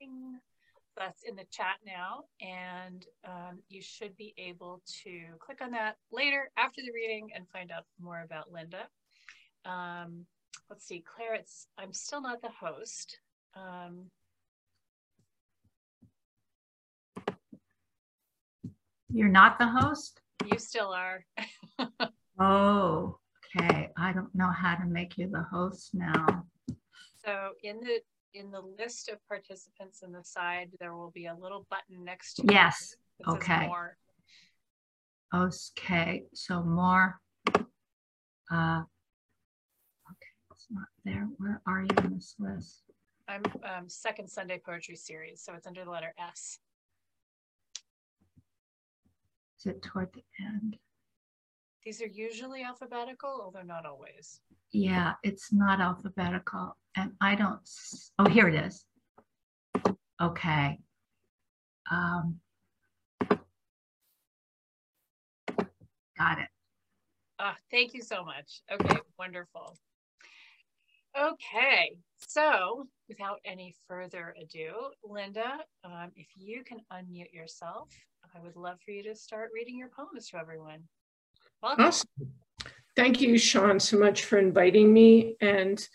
[0.00, 0.40] Bing
[0.96, 5.96] that's in the chat now, and um, you should be able to click on that
[6.10, 8.88] later after the reading and find out more about Linda.
[9.64, 10.26] Um,
[10.68, 13.18] let's see, Claire, it's, I'm still not the host.
[13.54, 14.10] Um,
[19.14, 20.22] You're not the host?
[20.50, 21.24] You still are.
[22.40, 23.18] oh,
[23.60, 23.90] okay.
[23.96, 26.46] I don't know how to make you the host now.
[27.22, 28.00] So in the
[28.34, 32.34] in the list of participants in the side, there will be a little button next
[32.34, 32.96] to yes.
[33.26, 33.66] Okay.
[33.66, 33.96] More.
[35.34, 37.20] Okay, so more.
[38.50, 38.82] Uh,
[40.10, 41.28] okay, it's not there.
[41.38, 42.82] Where are you in this list?
[43.28, 46.58] I'm um, second Sunday poetry series, so it's under the letter S.
[49.58, 50.76] Is it toward the end?
[51.84, 54.40] These are usually alphabetical, although not always.
[54.72, 56.76] Yeah, it's not alphabetical.
[56.96, 57.60] And I don't,
[58.18, 58.84] oh, here it is.
[60.20, 60.78] Okay.
[61.90, 62.40] Um,
[66.16, 66.48] got it.
[67.38, 68.62] Ah, thank you so much.
[68.70, 69.76] Okay, wonderful.
[71.18, 74.72] Okay, so without any further ado,
[75.04, 77.90] Linda, um, if you can unmute yourself,
[78.34, 80.84] I would love for you to start reading your poems to everyone.
[81.62, 81.84] Welcome.
[81.84, 82.08] Awesome.
[82.94, 85.36] Thank you, Sean, so much for inviting me.
[85.40, 85.86] And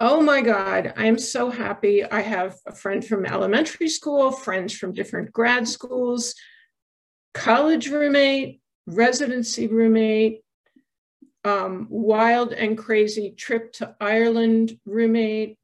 [0.00, 2.04] oh my God, I'm so happy.
[2.04, 6.34] I have a friend from elementary school, friends from different grad schools,
[7.32, 10.42] college roommate, residency roommate,
[11.44, 15.58] um, wild and crazy trip to Ireland roommate.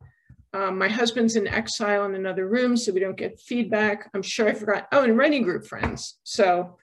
[0.54, 4.08] Um, my husband's in exile in another room, so we don't get feedback.
[4.14, 4.88] I'm sure I forgot.
[4.90, 6.18] Oh, and writing group friends.
[6.22, 6.78] So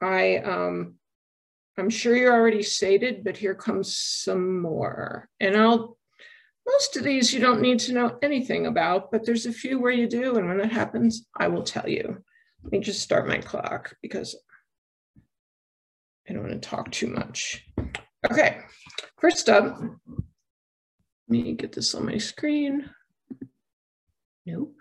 [0.00, 0.94] I um,
[1.76, 5.28] I'm sure you're already sated, but here comes some more.
[5.40, 5.98] And I'll,
[6.66, 9.92] most of these you don't need to know anything about, but there's a few where
[9.92, 10.36] you do.
[10.36, 12.22] And when that happens, I will tell you.
[12.62, 14.36] Let me just start my clock because
[16.28, 17.66] I don't want to talk too much.
[18.30, 18.60] Okay,
[19.18, 20.22] first up, let
[21.28, 22.88] me get this on my screen.
[24.46, 24.74] Nope.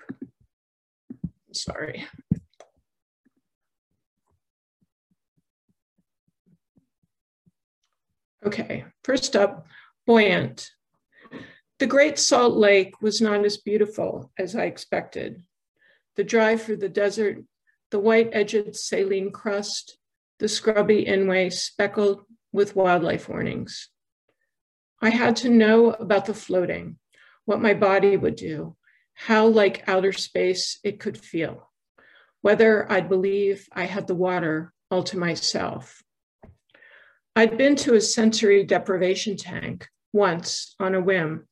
[1.52, 2.06] Sorry.
[8.46, 9.66] Okay, first up,
[10.06, 10.70] buoyant.
[11.80, 15.44] The Great Salt Lake was not as beautiful as I expected.
[16.16, 17.38] The drive through the desert,
[17.90, 19.98] the white edged saline crust,
[20.40, 23.90] the scrubby inway speckled with wildlife warnings.
[25.02, 26.98] I had to know about the floating,
[27.46, 28.76] what my body would do,
[29.14, 31.72] how like outer space it could feel,
[32.42, 36.03] whether I'd believe I had the water all to myself.
[37.36, 41.48] I'd been to a sensory deprivation tank once on a whim.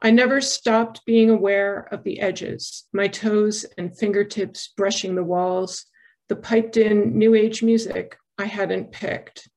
[0.00, 5.86] I never stopped being aware of the edges, my toes and fingertips brushing the walls,
[6.28, 9.48] the piped in new age music I hadn't picked.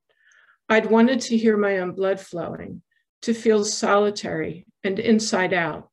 [0.68, 2.82] I'd wanted to hear my own blood flowing,
[3.22, 5.91] to feel solitary and inside out.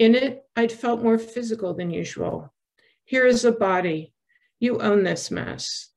[0.00, 2.52] In it, I'd felt more physical than usual.
[3.04, 4.12] Here is a body.
[4.58, 5.90] You own this mess.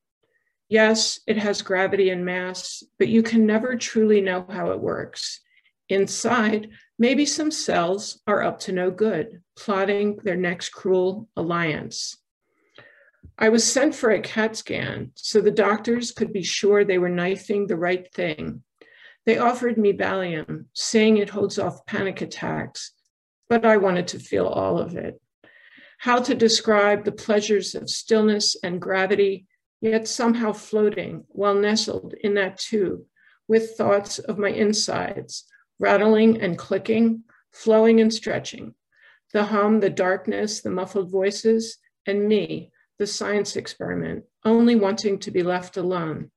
[0.70, 5.41] Yes, it has gravity and mass, but you can never truly know how it works.
[5.89, 12.17] Inside, maybe some cells are up to no good, plotting their next cruel alliance.
[13.39, 17.09] I was sent for a CAT scan so the doctors could be sure they were
[17.09, 18.61] knifing the right thing.
[19.26, 22.91] They offered me Valium, saying it holds off panic attacks,
[23.47, 25.20] but I wanted to feel all of it.
[25.97, 29.47] How to describe the pleasures of stillness and gravity
[29.82, 33.02] yet somehow floating while nestled in that tube
[33.48, 35.46] with thoughts of my insides,
[35.80, 38.76] rattling and clicking, flowing and stretching.
[39.34, 45.32] The hum, the darkness, the muffled voices, and me, the science experiment, only wanting to
[45.32, 46.32] be left alone.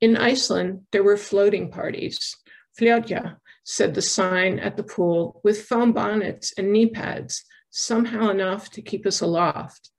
[0.00, 2.36] In Iceland, there were floating parties.
[2.78, 8.70] Fljótja, said the sign at the pool, with foam bonnets and knee pads, somehow enough
[8.70, 9.90] to keep us aloft.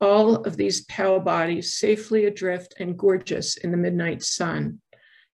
[0.00, 4.80] All of these pale bodies safely adrift and gorgeous in the midnight sun.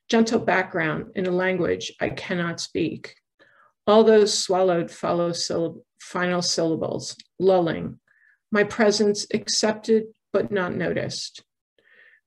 [0.09, 3.15] Gentle background in a language I cannot speak.
[3.87, 7.99] All those swallowed follow syllab final syllables, lulling.
[8.51, 11.43] My presence accepted but not noticed.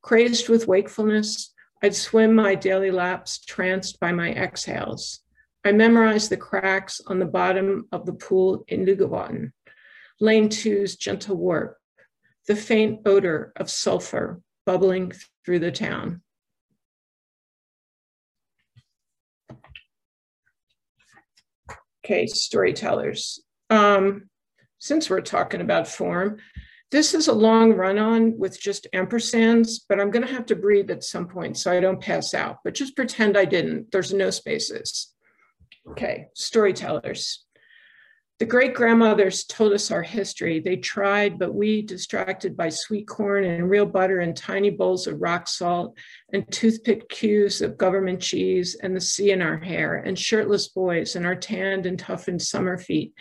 [0.02, 5.22] Crazed with wakefulness, I'd swim my daily laps tranced by my exhales.
[5.66, 9.52] I memorized the cracks on the bottom of the pool in Lugavon,
[10.20, 11.78] lane two's gentle warp,
[12.48, 15.12] the faint odor of sulfur bubbling
[15.46, 16.22] through the town.
[22.06, 23.42] Okay, storytellers.
[23.70, 24.30] Um,
[24.80, 26.38] since we're talking about form,
[26.90, 30.90] this is a long run on with just ampersands, but I'm gonna have to breathe
[30.90, 33.92] at some point so I don't pass out, but just pretend I didn't.
[33.92, 35.14] There's no spaces.
[35.90, 37.46] Okay, storytellers.
[38.40, 40.60] The great grandmothers told us our history.
[40.60, 45.20] They tried, but we, distracted by sweet corn and real butter and tiny bowls of
[45.20, 45.98] rock salt
[46.32, 51.16] and toothpick cubes of government cheese and the sea in our hair and shirtless boys
[51.16, 53.12] and our tanned and toughened summer feet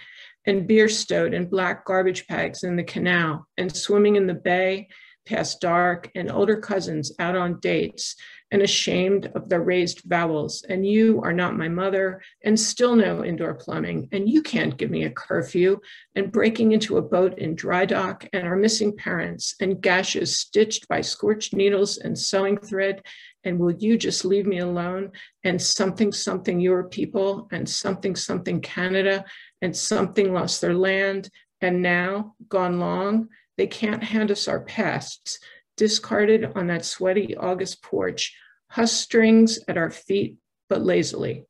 [0.44, 4.86] and beer stowed in black garbage bags in the canal and swimming in the bay
[5.26, 8.16] past dark and older cousins out on dates
[8.50, 13.24] and ashamed of the raised vowels, and you are not my mother, and still no
[13.24, 15.78] indoor plumbing, and you can't give me a curfew,
[16.14, 20.86] and breaking into a boat in dry dock, and our missing parents, and gashes stitched
[20.88, 23.02] by scorched needles and sewing thread,
[23.44, 25.10] and will you just leave me alone,
[25.44, 29.24] and something, something your people, and something, something Canada,
[29.60, 31.28] and something lost their land,
[31.60, 35.38] and now gone long, they can't hand us our pasts
[35.76, 38.36] discarded on that sweaty August porch,
[38.68, 40.36] hush strings at our feet,
[40.68, 41.44] but lazily.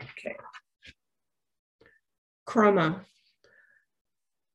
[0.00, 0.36] Okay.
[2.48, 3.00] Chroma.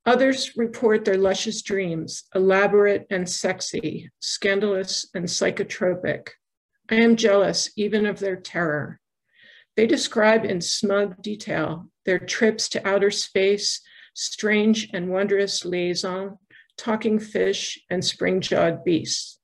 [0.05, 6.29] Others report their luscious dreams, elaborate and sexy, scandalous and psychotropic.
[6.89, 8.99] I am jealous even of their terror.
[9.77, 13.81] They describe in smug detail their trips to outer space
[14.14, 16.38] strange and wondrous liaison,
[16.78, 19.39] talking fish, and spring jawed beasts.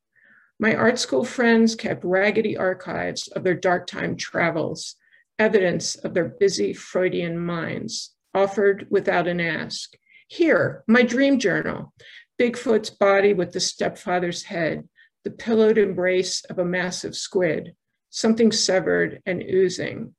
[0.60, 4.96] My art school friends kept raggedy archives of their dark time travels,
[5.38, 9.94] evidence of their busy Freudian minds, offered without an ask.
[10.28, 11.94] Here, my dream journal
[12.40, 14.88] Bigfoot's body with the stepfather's head,
[15.24, 17.76] the pillowed embrace of a massive squid,
[18.10, 20.14] something severed and oozing.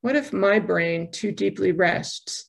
[0.00, 2.48] What if my brain too deeply rests,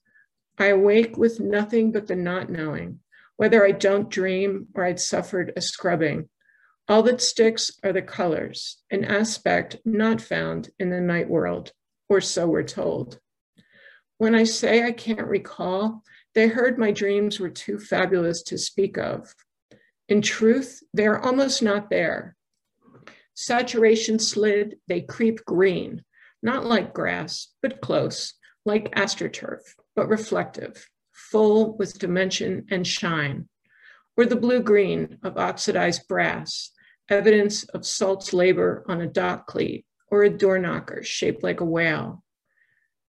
[0.57, 2.99] I awake with nothing but the not knowing,
[3.37, 6.29] whether I don't dream or I'd suffered a scrubbing.
[6.87, 11.71] All that sticks are the colors, an aspect not found in the night world,
[12.07, 13.19] or so we're told.
[14.19, 16.03] When I say I can't recall,
[16.35, 19.33] they heard my dreams were too fabulous to speak of.
[20.07, 22.35] In truth, they are almost not there.
[23.33, 26.03] Saturation slid, they creep green,
[26.43, 28.35] not like grass, but close,
[28.65, 29.61] like astroturf
[29.95, 33.47] but reflective, full with dimension and shine,
[34.17, 36.71] or the blue green of oxidized brass,
[37.09, 41.65] evidence of salt's labor on a dock cleat, or a door knocker shaped like a
[41.65, 42.23] whale.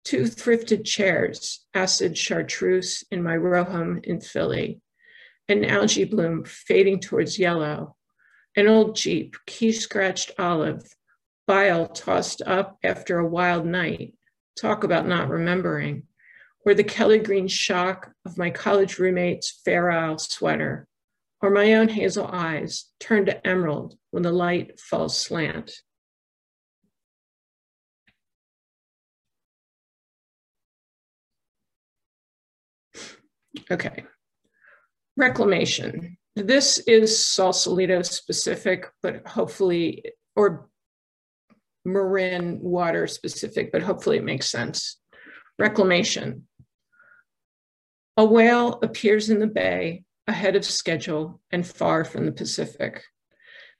[0.03, 4.81] Two thrifted chairs, acid chartreuse in my row home in Philly,
[5.47, 7.95] an algae bloom fading towards yellow,
[8.55, 10.83] an old Jeep, key scratched olive,
[11.47, 14.13] bile tossed up after a wild night.
[14.59, 16.03] Talk about not remembering
[16.65, 20.87] or the Kelly green shock of my college roommate's Fair Isle sweater,
[21.41, 25.73] or my own hazel eyes turn to emerald when the light falls slant.
[33.69, 34.05] Okay,
[35.17, 36.17] reclamation.
[36.35, 40.03] This is Sausalito specific, but hopefully,
[40.35, 40.69] or
[41.83, 44.97] Marin water specific, but hopefully it makes sense.
[45.59, 46.47] Reclamation.
[48.17, 53.03] A whale appears in the bay ahead of schedule and far from the Pacific.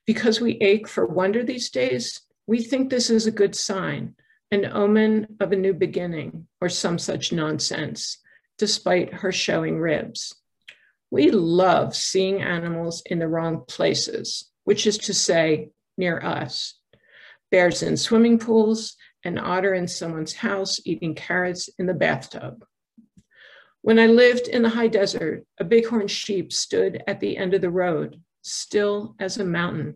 [0.08, 4.16] Because we ache for wonder these days, we think this is a good sign,
[4.50, 8.18] an omen of a new beginning, or some such nonsense,
[8.58, 10.36] despite her showing ribs.
[11.10, 16.76] We love seeing animals in the wrong places, which is to say, near us.
[17.52, 22.66] Bears in swimming pools, an otter in someone's house eating carrots in the bathtub.
[23.84, 27.62] When I lived in the high desert, a bighorn sheep stood at the end of
[27.62, 29.96] the road, still as a mountain.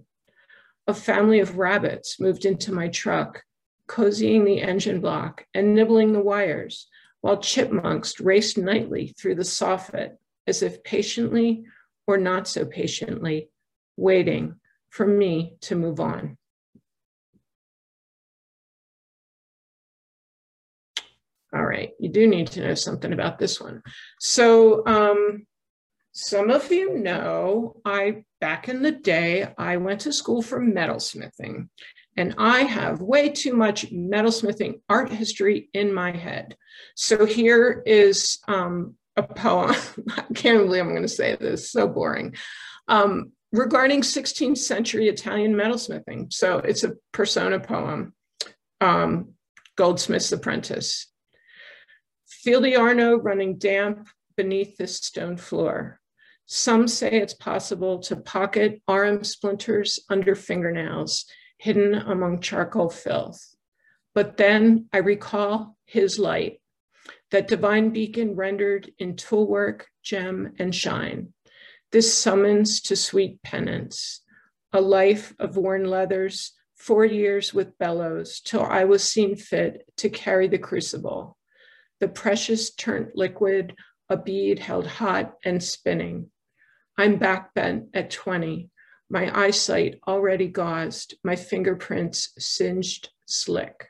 [0.88, 3.43] A family of rabbits moved into my truck,
[3.88, 6.88] cozying the engine block and nibbling the wires,
[7.21, 10.17] while chipmunks raced nightly through the soffit
[10.47, 11.65] as if patiently
[12.07, 13.49] or not so patiently
[13.97, 14.55] waiting
[14.89, 16.38] for me to move on.
[21.56, 23.82] All right, you do need to know something about this one.
[24.20, 25.45] So um,
[26.12, 31.70] some of you know I, back in the day, I went to school for metalsmithing
[32.18, 36.56] and I have way too much metalsmithing art history in my head.
[36.95, 39.76] So here is um, a poem.
[40.18, 42.36] I can't believe I'm going to say this, so boring.
[42.88, 46.32] Um, regarding 16th century Italian metalsmithing.
[46.32, 48.14] So it's a persona poem,
[48.82, 49.34] um,
[49.76, 51.08] Goldsmith's Apprentice.
[52.45, 55.99] Feel the Arno running damp beneath this stone floor.
[56.45, 61.25] Some say it's possible to pocket arm splinters under fingernails
[61.57, 63.55] hidden among charcoal filth.
[64.13, 66.61] But then I recall his light,
[67.31, 71.33] that divine beacon rendered in toolwork, gem, and shine.
[71.91, 74.21] This summons to sweet penance,
[74.71, 80.11] a life of worn leathers, four years with bellows, till I was seen fit to
[80.11, 81.35] carry the crucible.
[81.99, 83.75] The precious turned liquid,
[84.09, 86.29] a bead held hot and spinning.
[86.97, 88.69] I'm backbent at 20,
[89.09, 93.89] my eyesight already gauzed, my fingerprints singed slick.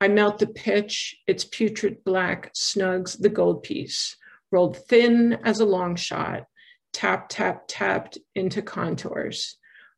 [0.00, 4.16] I melt the pitch, its putrid black snugs the gold piece,
[4.50, 6.46] rolled thin as a long shot,
[6.92, 9.56] tap, tap, tapped into contours.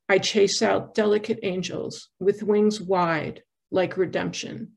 [0.08, 4.72] I chase out delicate angels with wings wide like redemption.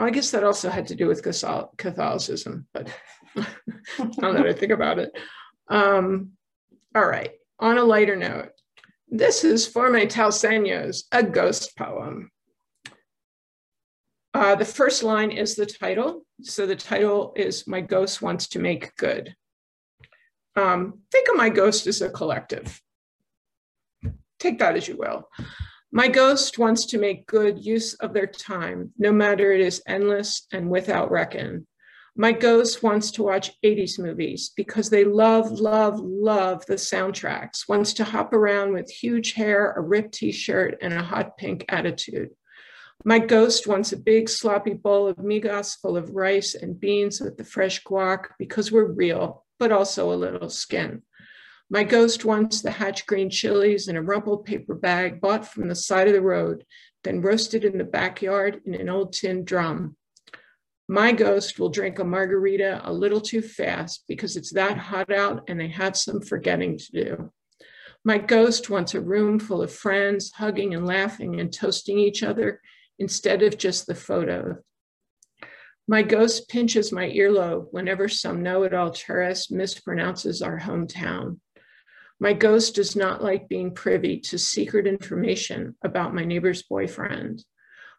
[0.00, 2.88] I guess that also had to do with Catholicism, but
[3.36, 5.12] now that I think about it.
[5.68, 6.32] Um,
[6.94, 8.50] all right, on a lighter note,
[9.08, 12.30] this is For My Taoseños, a ghost poem.
[14.34, 16.26] Uh, the first line is the title.
[16.42, 19.36] So the title is My Ghost Wants to Make Good.
[20.56, 22.80] Um, think of my ghost as a collective.
[24.40, 25.28] Take that as you will.
[25.96, 30.48] My ghost wants to make good use of their time, no matter it is endless
[30.52, 31.68] and without reckon.
[32.16, 37.92] My ghost wants to watch 80s movies because they love, love, love the soundtracks, wants
[37.92, 42.30] to hop around with huge hair, a ripped t shirt, and a hot pink attitude.
[43.04, 47.36] My ghost wants a big sloppy bowl of migas full of rice and beans with
[47.36, 51.02] the fresh guac because we're real, but also a little skin.
[51.70, 55.74] My ghost wants the hatch green chilies in a rumpled paper bag bought from the
[55.74, 56.64] side of the road,
[57.02, 59.96] then roasted in the backyard in an old tin drum.
[60.88, 65.44] My ghost will drink a margarita a little too fast because it's that hot out
[65.48, 67.32] and they have some forgetting to do.
[68.04, 72.60] My ghost wants a room full of friends hugging and laughing and toasting each other
[72.98, 74.58] instead of just the photo.
[75.88, 81.40] My ghost pinches my earlobe whenever some know it all tourist mispronounces our hometown.
[82.20, 87.44] My ghost does not like being privy to secret information about my neighbor's boyfriend.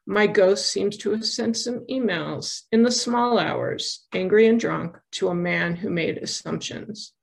[0.07, 4.97] My ghost seems to have sent some emails in the small hours, angry and drunk,
[5.13, 7.13] to a man who made assumptions.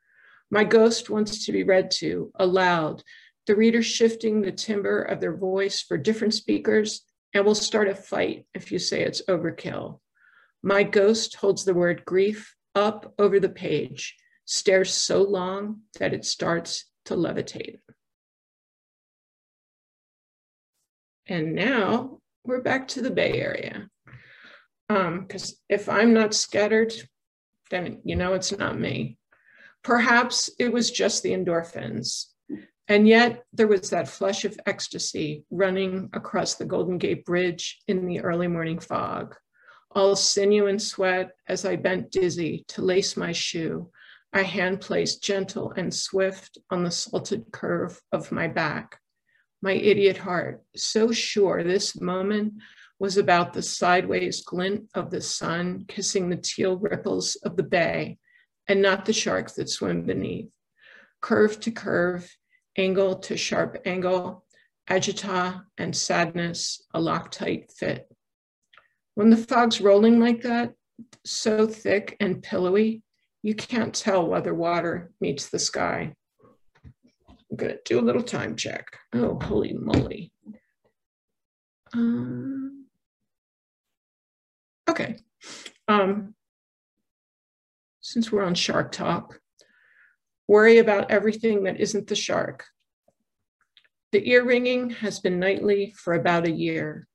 [0.50, 3.02] My ghost wants to be read to aloud,
[3.46, 7.94] the reader shifting the timbre of their voice for different speakers and will start a
[7.94, 10.00] fight if you say it's overkill.
[10.62, 16.24] My ghost holds the word grief up over the page, stares so long that it
[16.24, 17.78] starts to levitate.
[21.26, 23.88] And now we're back to the Bay Area.
[24.88, 26.92] Because um, if I'm not scattered,
[27.70, 29.16] then you know it's not me.
[29.82, 32.26] Perhaps it was just the endorphins.
[32.88, 38.06] And yet there was that flush of ecstasy running across the Golden Gate Bridge in
[38.06, 39.34] the early morning fog.
[39.92, 43.90] All sinew and sweat as I bent dizzy to lace my shoe,
[44.32, 48.98] a hand placed gentle and swift on the salted curve of my back
[49.62, 52.54] my idiot heart, so sure this moment
[52.98, 58.18] was about the sideways glint of the sun kissing the teal ripples of the bay
[58.68, 60.50] and not the sharks that swim beneath.
[61.20, 62.28] Curve to curve,
[62.76, 64.44] angle to sharp angle,
[64.90, 68.08] agita and sadness, a Loctite fit.
[69.14, 70.74] When the fog's rolling like that,
[71.24, 73.02] so thick and pillowy,
[73.42, 76.14] You can't tell whether water meets the sky.
[77.28, 78.86] I'm gonna do a little time check.
[79.12, 80.32] Oh, holy moly.
[81.92, 82.86] Um,
[84.88, 85.16] okay.
[85.88, 86.34] Um,
[88.00, 89.40] since we're on Shark Talk,
[90.48, 92.64] worry about everything that isn't the shark.
[94.12, 97.08] The ear ringing has been nightly for about a year.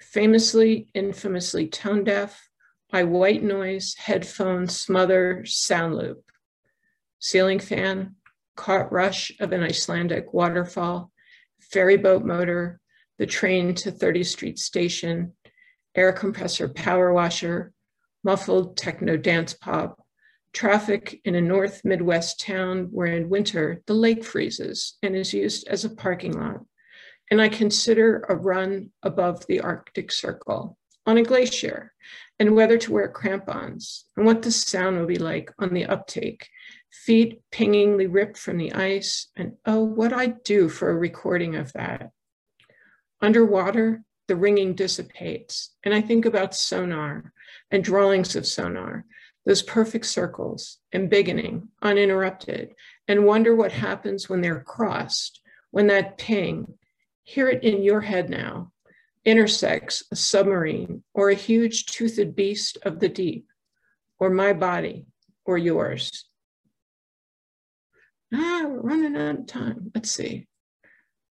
[0.00, 2.48] Famously, infamously tone deaf,
[2.90, 6.24] I white noise, headphone, smother, sound loop.
[7.18, 8.16] Ceiling fan,
[8.56, 11.12] cart rush of an Icelandic waterfall,
[11.60, 12.80] ferry boat motor,
[13.18, 15.34] the train to 30th Street Station,
[15.94, 17.74] air compressor power washer,
[18.24, 20.02] muffled techno dance pop,
[20.54, 25.68] traffic in a North Midwest town where in winter the lake freezes and is used
[25.68, 26.64] as a parking lot.
[27.30, 30.77] And I consider a run above the Arctic Circle
[31.08, 31.90] on a glacier
[32.38, 36.46] and whether to wear crampons and what the sound will be like on the uptake.
[36.90, 41.72] Feet pingingly ripped from the ice, and oh, what I'd do for a recording of
[41.72, 42.10] that.
[43.22, 47.32] Underwater, the ringing dissipates, and I think about sonar
[47.70, 49.06] and drawings of sonar,
[49.46, 52.74] those perfect circles, embiggening, uninterrupted,
[53.06, 55.40] and wonder what happens when they're crossed,
[55.70, 56.74] when that ping,
[57.22, 58.72] hear it in your head now,
[59.28, 63.46] intersects a submarine or a huge toothed beast of the deep,
[64.18, 65.06] or my body
[65.44, 66.10] or yours.
[68.32, 69.90] Ah, we're running out of time.
[69.94, 70.46] Let's see.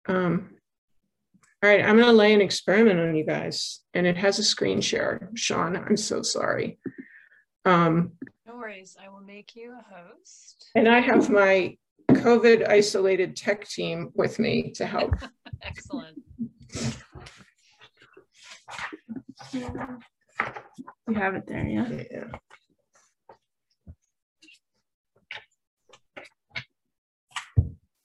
[0.07, 0.51] Um,
[1.63, 4.45] all right, I'm going to lay an experiment on you guys, and it has a
[4.45, 5.31] screen share.
[5.35, 6.79] Sean, I'm so sorry.
[7.65, 8.13] Um,
[8.47, 8.97] no worries.
[9.03, 10.71] I will make you a host.
[10.75, 11.77] And I have my
[12.13, 15.15] COVID isolated tech team with me to help.
[15.63, 16.23] Excellent.
[21.09, 21.89] You have it there, yeah?
[21.89, 22.25] Yeah.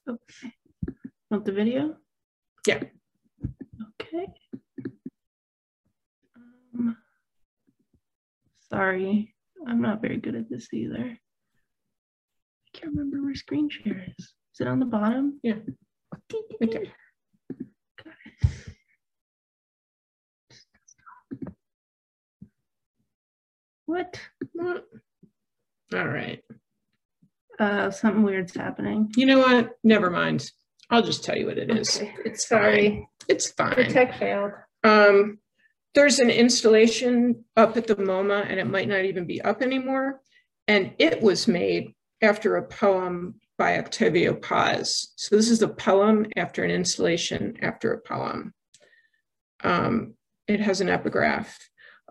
[0.09, 0.53] Okay.
[1.29, 1.95] Want the video?
[2.67, 2.83] Yeah.
[4.01, 4.27] Okay.
[6.75, 6.97] Um,
[8.71, 9.33] sorry,
[9.67, 10.97] I'm not very good at this either.
[10.97, 11.17] I
[12.77, 14.25] can't remember where screen share is.
[14.25, 15.39] Is it on the bottom?
[15.43, 15.55] Yeah.
[16.61, 16.91] Okay.
[23.93, 24.17] What?
[25.93, 26.41] All right.
[27.59, 29.11] Uh, something weird's happening.
[29.15, 29.77] You know what?
[29.83, 30.49] Never mind.
[30.89, 31.97] I'll just tell you what it is.
[31.97, 32.15] Okay.
[32.25, 32.89] It's sorry.
[32.89, 33.07] Fine.
[33.29, 33.75] It's fine.
[33.75, 34.53] The tech failed.
[34.83, 35.37] Um,
[35.93, 40.21] there's an installation up at the MoMA, and it might not even be up anymore.
[40.67, 45.13] And it was made after a poem by Octavio Paz.
[45.17, 48.55] So this is a poem after an installation after a poem.
[49.63, 50.15] Um,
[50.47, 51.59] it has an epigraph.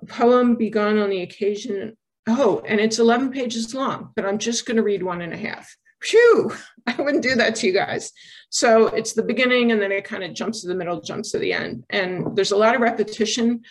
[0.09, 1.97] Poem begun on the occasion,
[2.29, 5.37] oh, and it's 11 pages long, but I'm just going to read one and a
[5.37, 5.75] half.
[6.03, 6.53] Phew,
[6.87, 8.13] I wouldn't do that to you guys.
[8.51, 11.39] So it's the beginning and then it kind of jumps to the middle, jumps to
[11.39, 11.85] the end.
[11.91, 13.63] And there's a lot of repetition.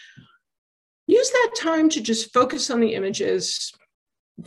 [1.08, 3.74] Use that time to just focus on the images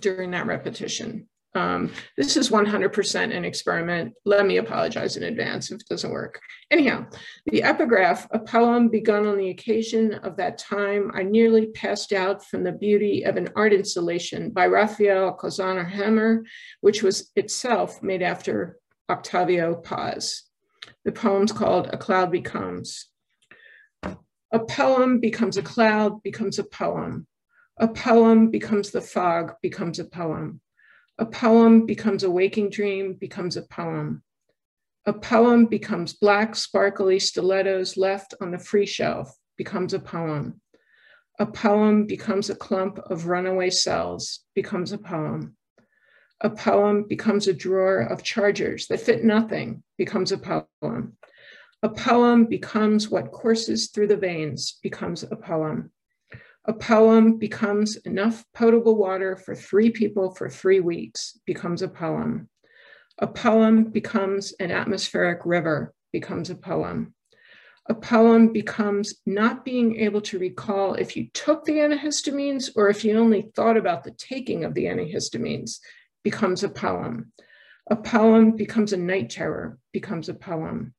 [0.00, 1.28] during that repetition.
[1.56, 4.14] Um, this is 100% an experiment.
[4.24, 6.40] Let me apologize in advance if it doesn't work.
[6.70, 7.06] Anyhow,
[7.46, 12.44] the epigraph, a poem begun on the occasion of that time, I nearly passed out
[12.44, 16.42] from the beauty of an art installation by Rafael Lozano-Hemmer,
[16.80, 18.78] which was itself made after
[19.08, 20.42] Octavio Paz.
[21.04, 23.06] The poem's called A Cloud Becomes.
[24.02, 27.26] A poem becomes a cloud, becomes a poem.
[27.78, 30.60] A poem becomes the fog, becomes a poem.
[31.16, 34.24] A poem becomes a waking dream, becomes a poem.
[35.06, 40.60] A poem becomes black, sparkly stilettos left on the free shelf, becomes a poem.
[41.38, 45.56] A poem becomes a clump of runaway cells, becomes a poem.
[46.40, 51.16] A poem becomes a drawer of chargers that fit nothing, becomes a poem.
[51.82, 55.92] A poem becomes what courses through the veins, becomes a poem
[56.66, 62.48] a poem becomes enough potable water for three people for three weeks, becomes a poem.
[63.18, 67.14] A poem becomes an atmospheric river, becomes a poem.
[67.86, 73.04] A poem becomes not being able to recall if you took the antihistamines or if
[73.04, 75.80] you only thought about the taking of the antihistamines,
[76.22, 77.30] becomes a poem.
[77.90, 80.94] A poem becomes a night terror, becomes a poem.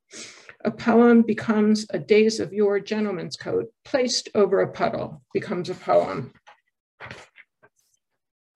[0.66, 5.76] A poem becomes a days of yore gentleman's coat placed over a puddle, becomes a
[5.76, 6.34] poem.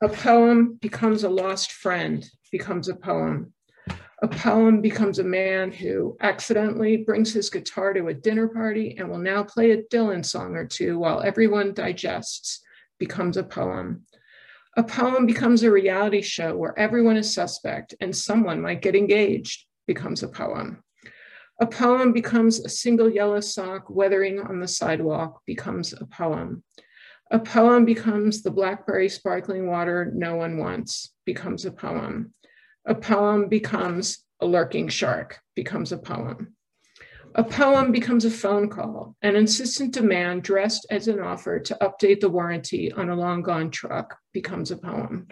[0.01, 3.53] A poem becomes a lost friend, becomes a poem.
[4.23, 9.07] A poem becomes a man who accidentally brings his guitar to a dinner party and
[9.07, 12.59] will now play a Dylan song or two while everyone digests,
[12.97, 14.03] becomes a poem.
[14.77, 19.67] A poem becomes a reality show where everyone is suspect and someone might get engaged,
[19.85, 20.83] becomes a poem.
[21.61, 26.63] A poem becomes a single yellow sock weathering on the sidewalk, becomes a poem.
[27.31, 32.33] A poem becomes the blackberry sparkling water no one wants, becomes a poem.
[32.85, 36.55] A poem becomes a lurking shark, becomes a poem.
[37.35, 42.21] A poem becomes a phone call, an insistent demand dressed as an offer to update
[42.21, 45.27] the warranty on a long gone truck becomes a poem.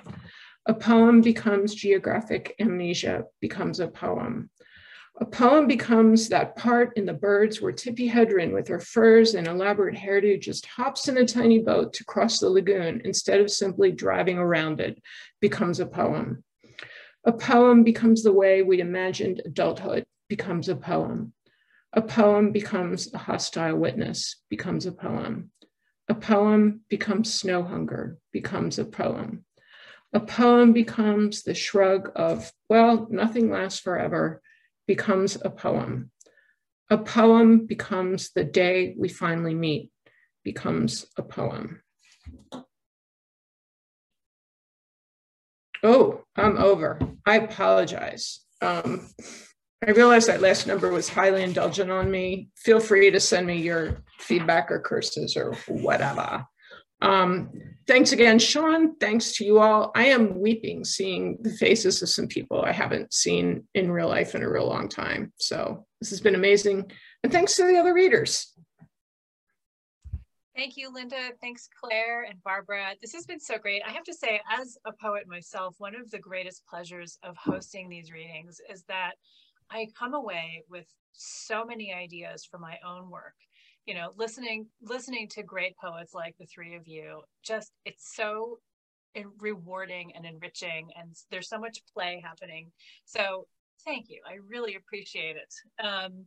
[0.68, 4.50] A poem becomes geographic amnesia, becomes a poem.
[5.20, 9.48] A poem becomes that part in the birds where Tippi Hedren, with her furs and
[9.48, 13.92] elaborate hairdo, just hops in a tiny boat to cross the lagoon instead of simply
[13.92, 15.02] driving around it,
[15.42, 16.44] becomes a poem.
[17.26, 21.34] A poem becomes the way we imagined adulthood, becomes a poem.
[21.94, 25.50] A poem becomes a hostile witness, becomes a poem.
[26.10, 29.46] A poem becomes snow hunger, becomes a poem.
[30.14, 34.42] A poem becomes the shrug of, well, nothing lasts forever,
[34.88, 36.12] becomes a poem.
[36.90, 39.92] A poem becomes the day we finally meet,
[40.44, 41.82] becomes a poem.
[45.84, 47.00] Oh, I'm over.
[47.26, 48.40] I apologize.
[48.62, 49.10] Um,
[49.86, 52.50] I realize that last number was highly indulgent on me.
[52.56, 56.46] Feel free to send me your feedback or curses or whatever.
[57.02, 57.52] Um,
[57.88, 58.96] thanks again, Sean.
[58.98, 59.92] Thanks to you all.
[59.96, 64.36] I am weeping seeing the faces of some people I haven't seen in real life
[64.36, 65.32] in a real long time.
[65.38, 66.92] So this has been amazing.
[67.24, 68.54] And thanks to the other readers.
[70.56, 71.30] Thank you, Linda.
[71.40, 72.96] Thanks, Claire and Barbara.
[73.00, 73.84] This has been so great.
[73.88, 77.90] I have to say, as a poet myself, one of the greatest pleasures of hosting
[77.90, 79.14] these readings is that
[79.70, 83.36] I come away with so many ideas for my own work
[83.88, 88.60] you know listening listening to great poets like the three of you just it's so
[89.40, 92.72] rewarding and enriching and there's so much play happening.
[93.06, 93.48] So
[93.86, 94.22] thank you.
[94.28, 95.54] I really appreciate it.
[95.84, 96.26] Um,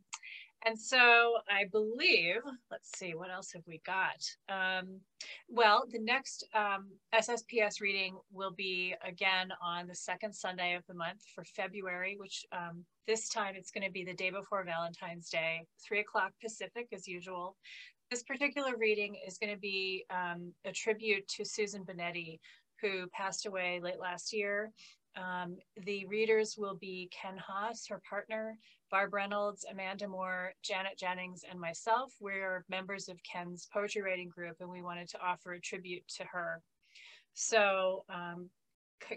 [0.66, 2.40] and so I believe,
[2.70, 4.22] let's see, what else have we got?
[4.48, 5.00] Um,
[5.48, 10.94] well, the next um, SSPS reading will be again on the second Sunday of the
[10.94, 15.30] month for February, which um, this time it's going to be the day before Valentine's
[15.30, 17.56] Day, three o'clock Pacific as usual.
[18.10, 22.38] This particular reading is going to be um, a tribute to Susan Benetti,
[22.82, 24.72] who passed away late last year.
[25.16, 28.56] Um, the readers will be Ken Haas, her partner,
[28.90, 32.12] Barb Reynolds, Amanda Moore, Janet Jennings, and myself.
[32.20, 36.24] We're members of Ken's poetry writing group, and we wanted to offer a tribute to
[36.24, 36.62] her.
[37.34, 38.50] So um,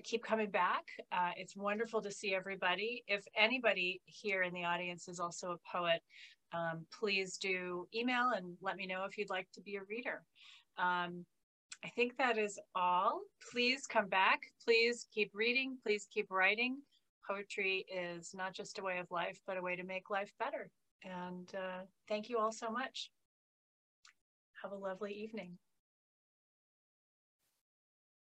[0.03, 0.85] keep coming back.
[1.11, 3.03] Uh, it's wonderful to see everybody.
[3.07, 6.01] If anybody here in the audience is also a poet,
[6.53, 10.21] um, please do email and let me know if you'd like to be a reader.
[10.77, 11.25] Um,
[11.83, 13.21] I think that is all.
[13.51, 14.41] Please come back.
[14.63, 15.77] Please keep reading.
[15.83, 16.77] Please keep writing
[17.27, 20.69] poetry is not just a way of life, but a way to make life better.
[21.03, 23.11] And uh, thank you all so much.
[24.61, 25.57] Have a lovely evening.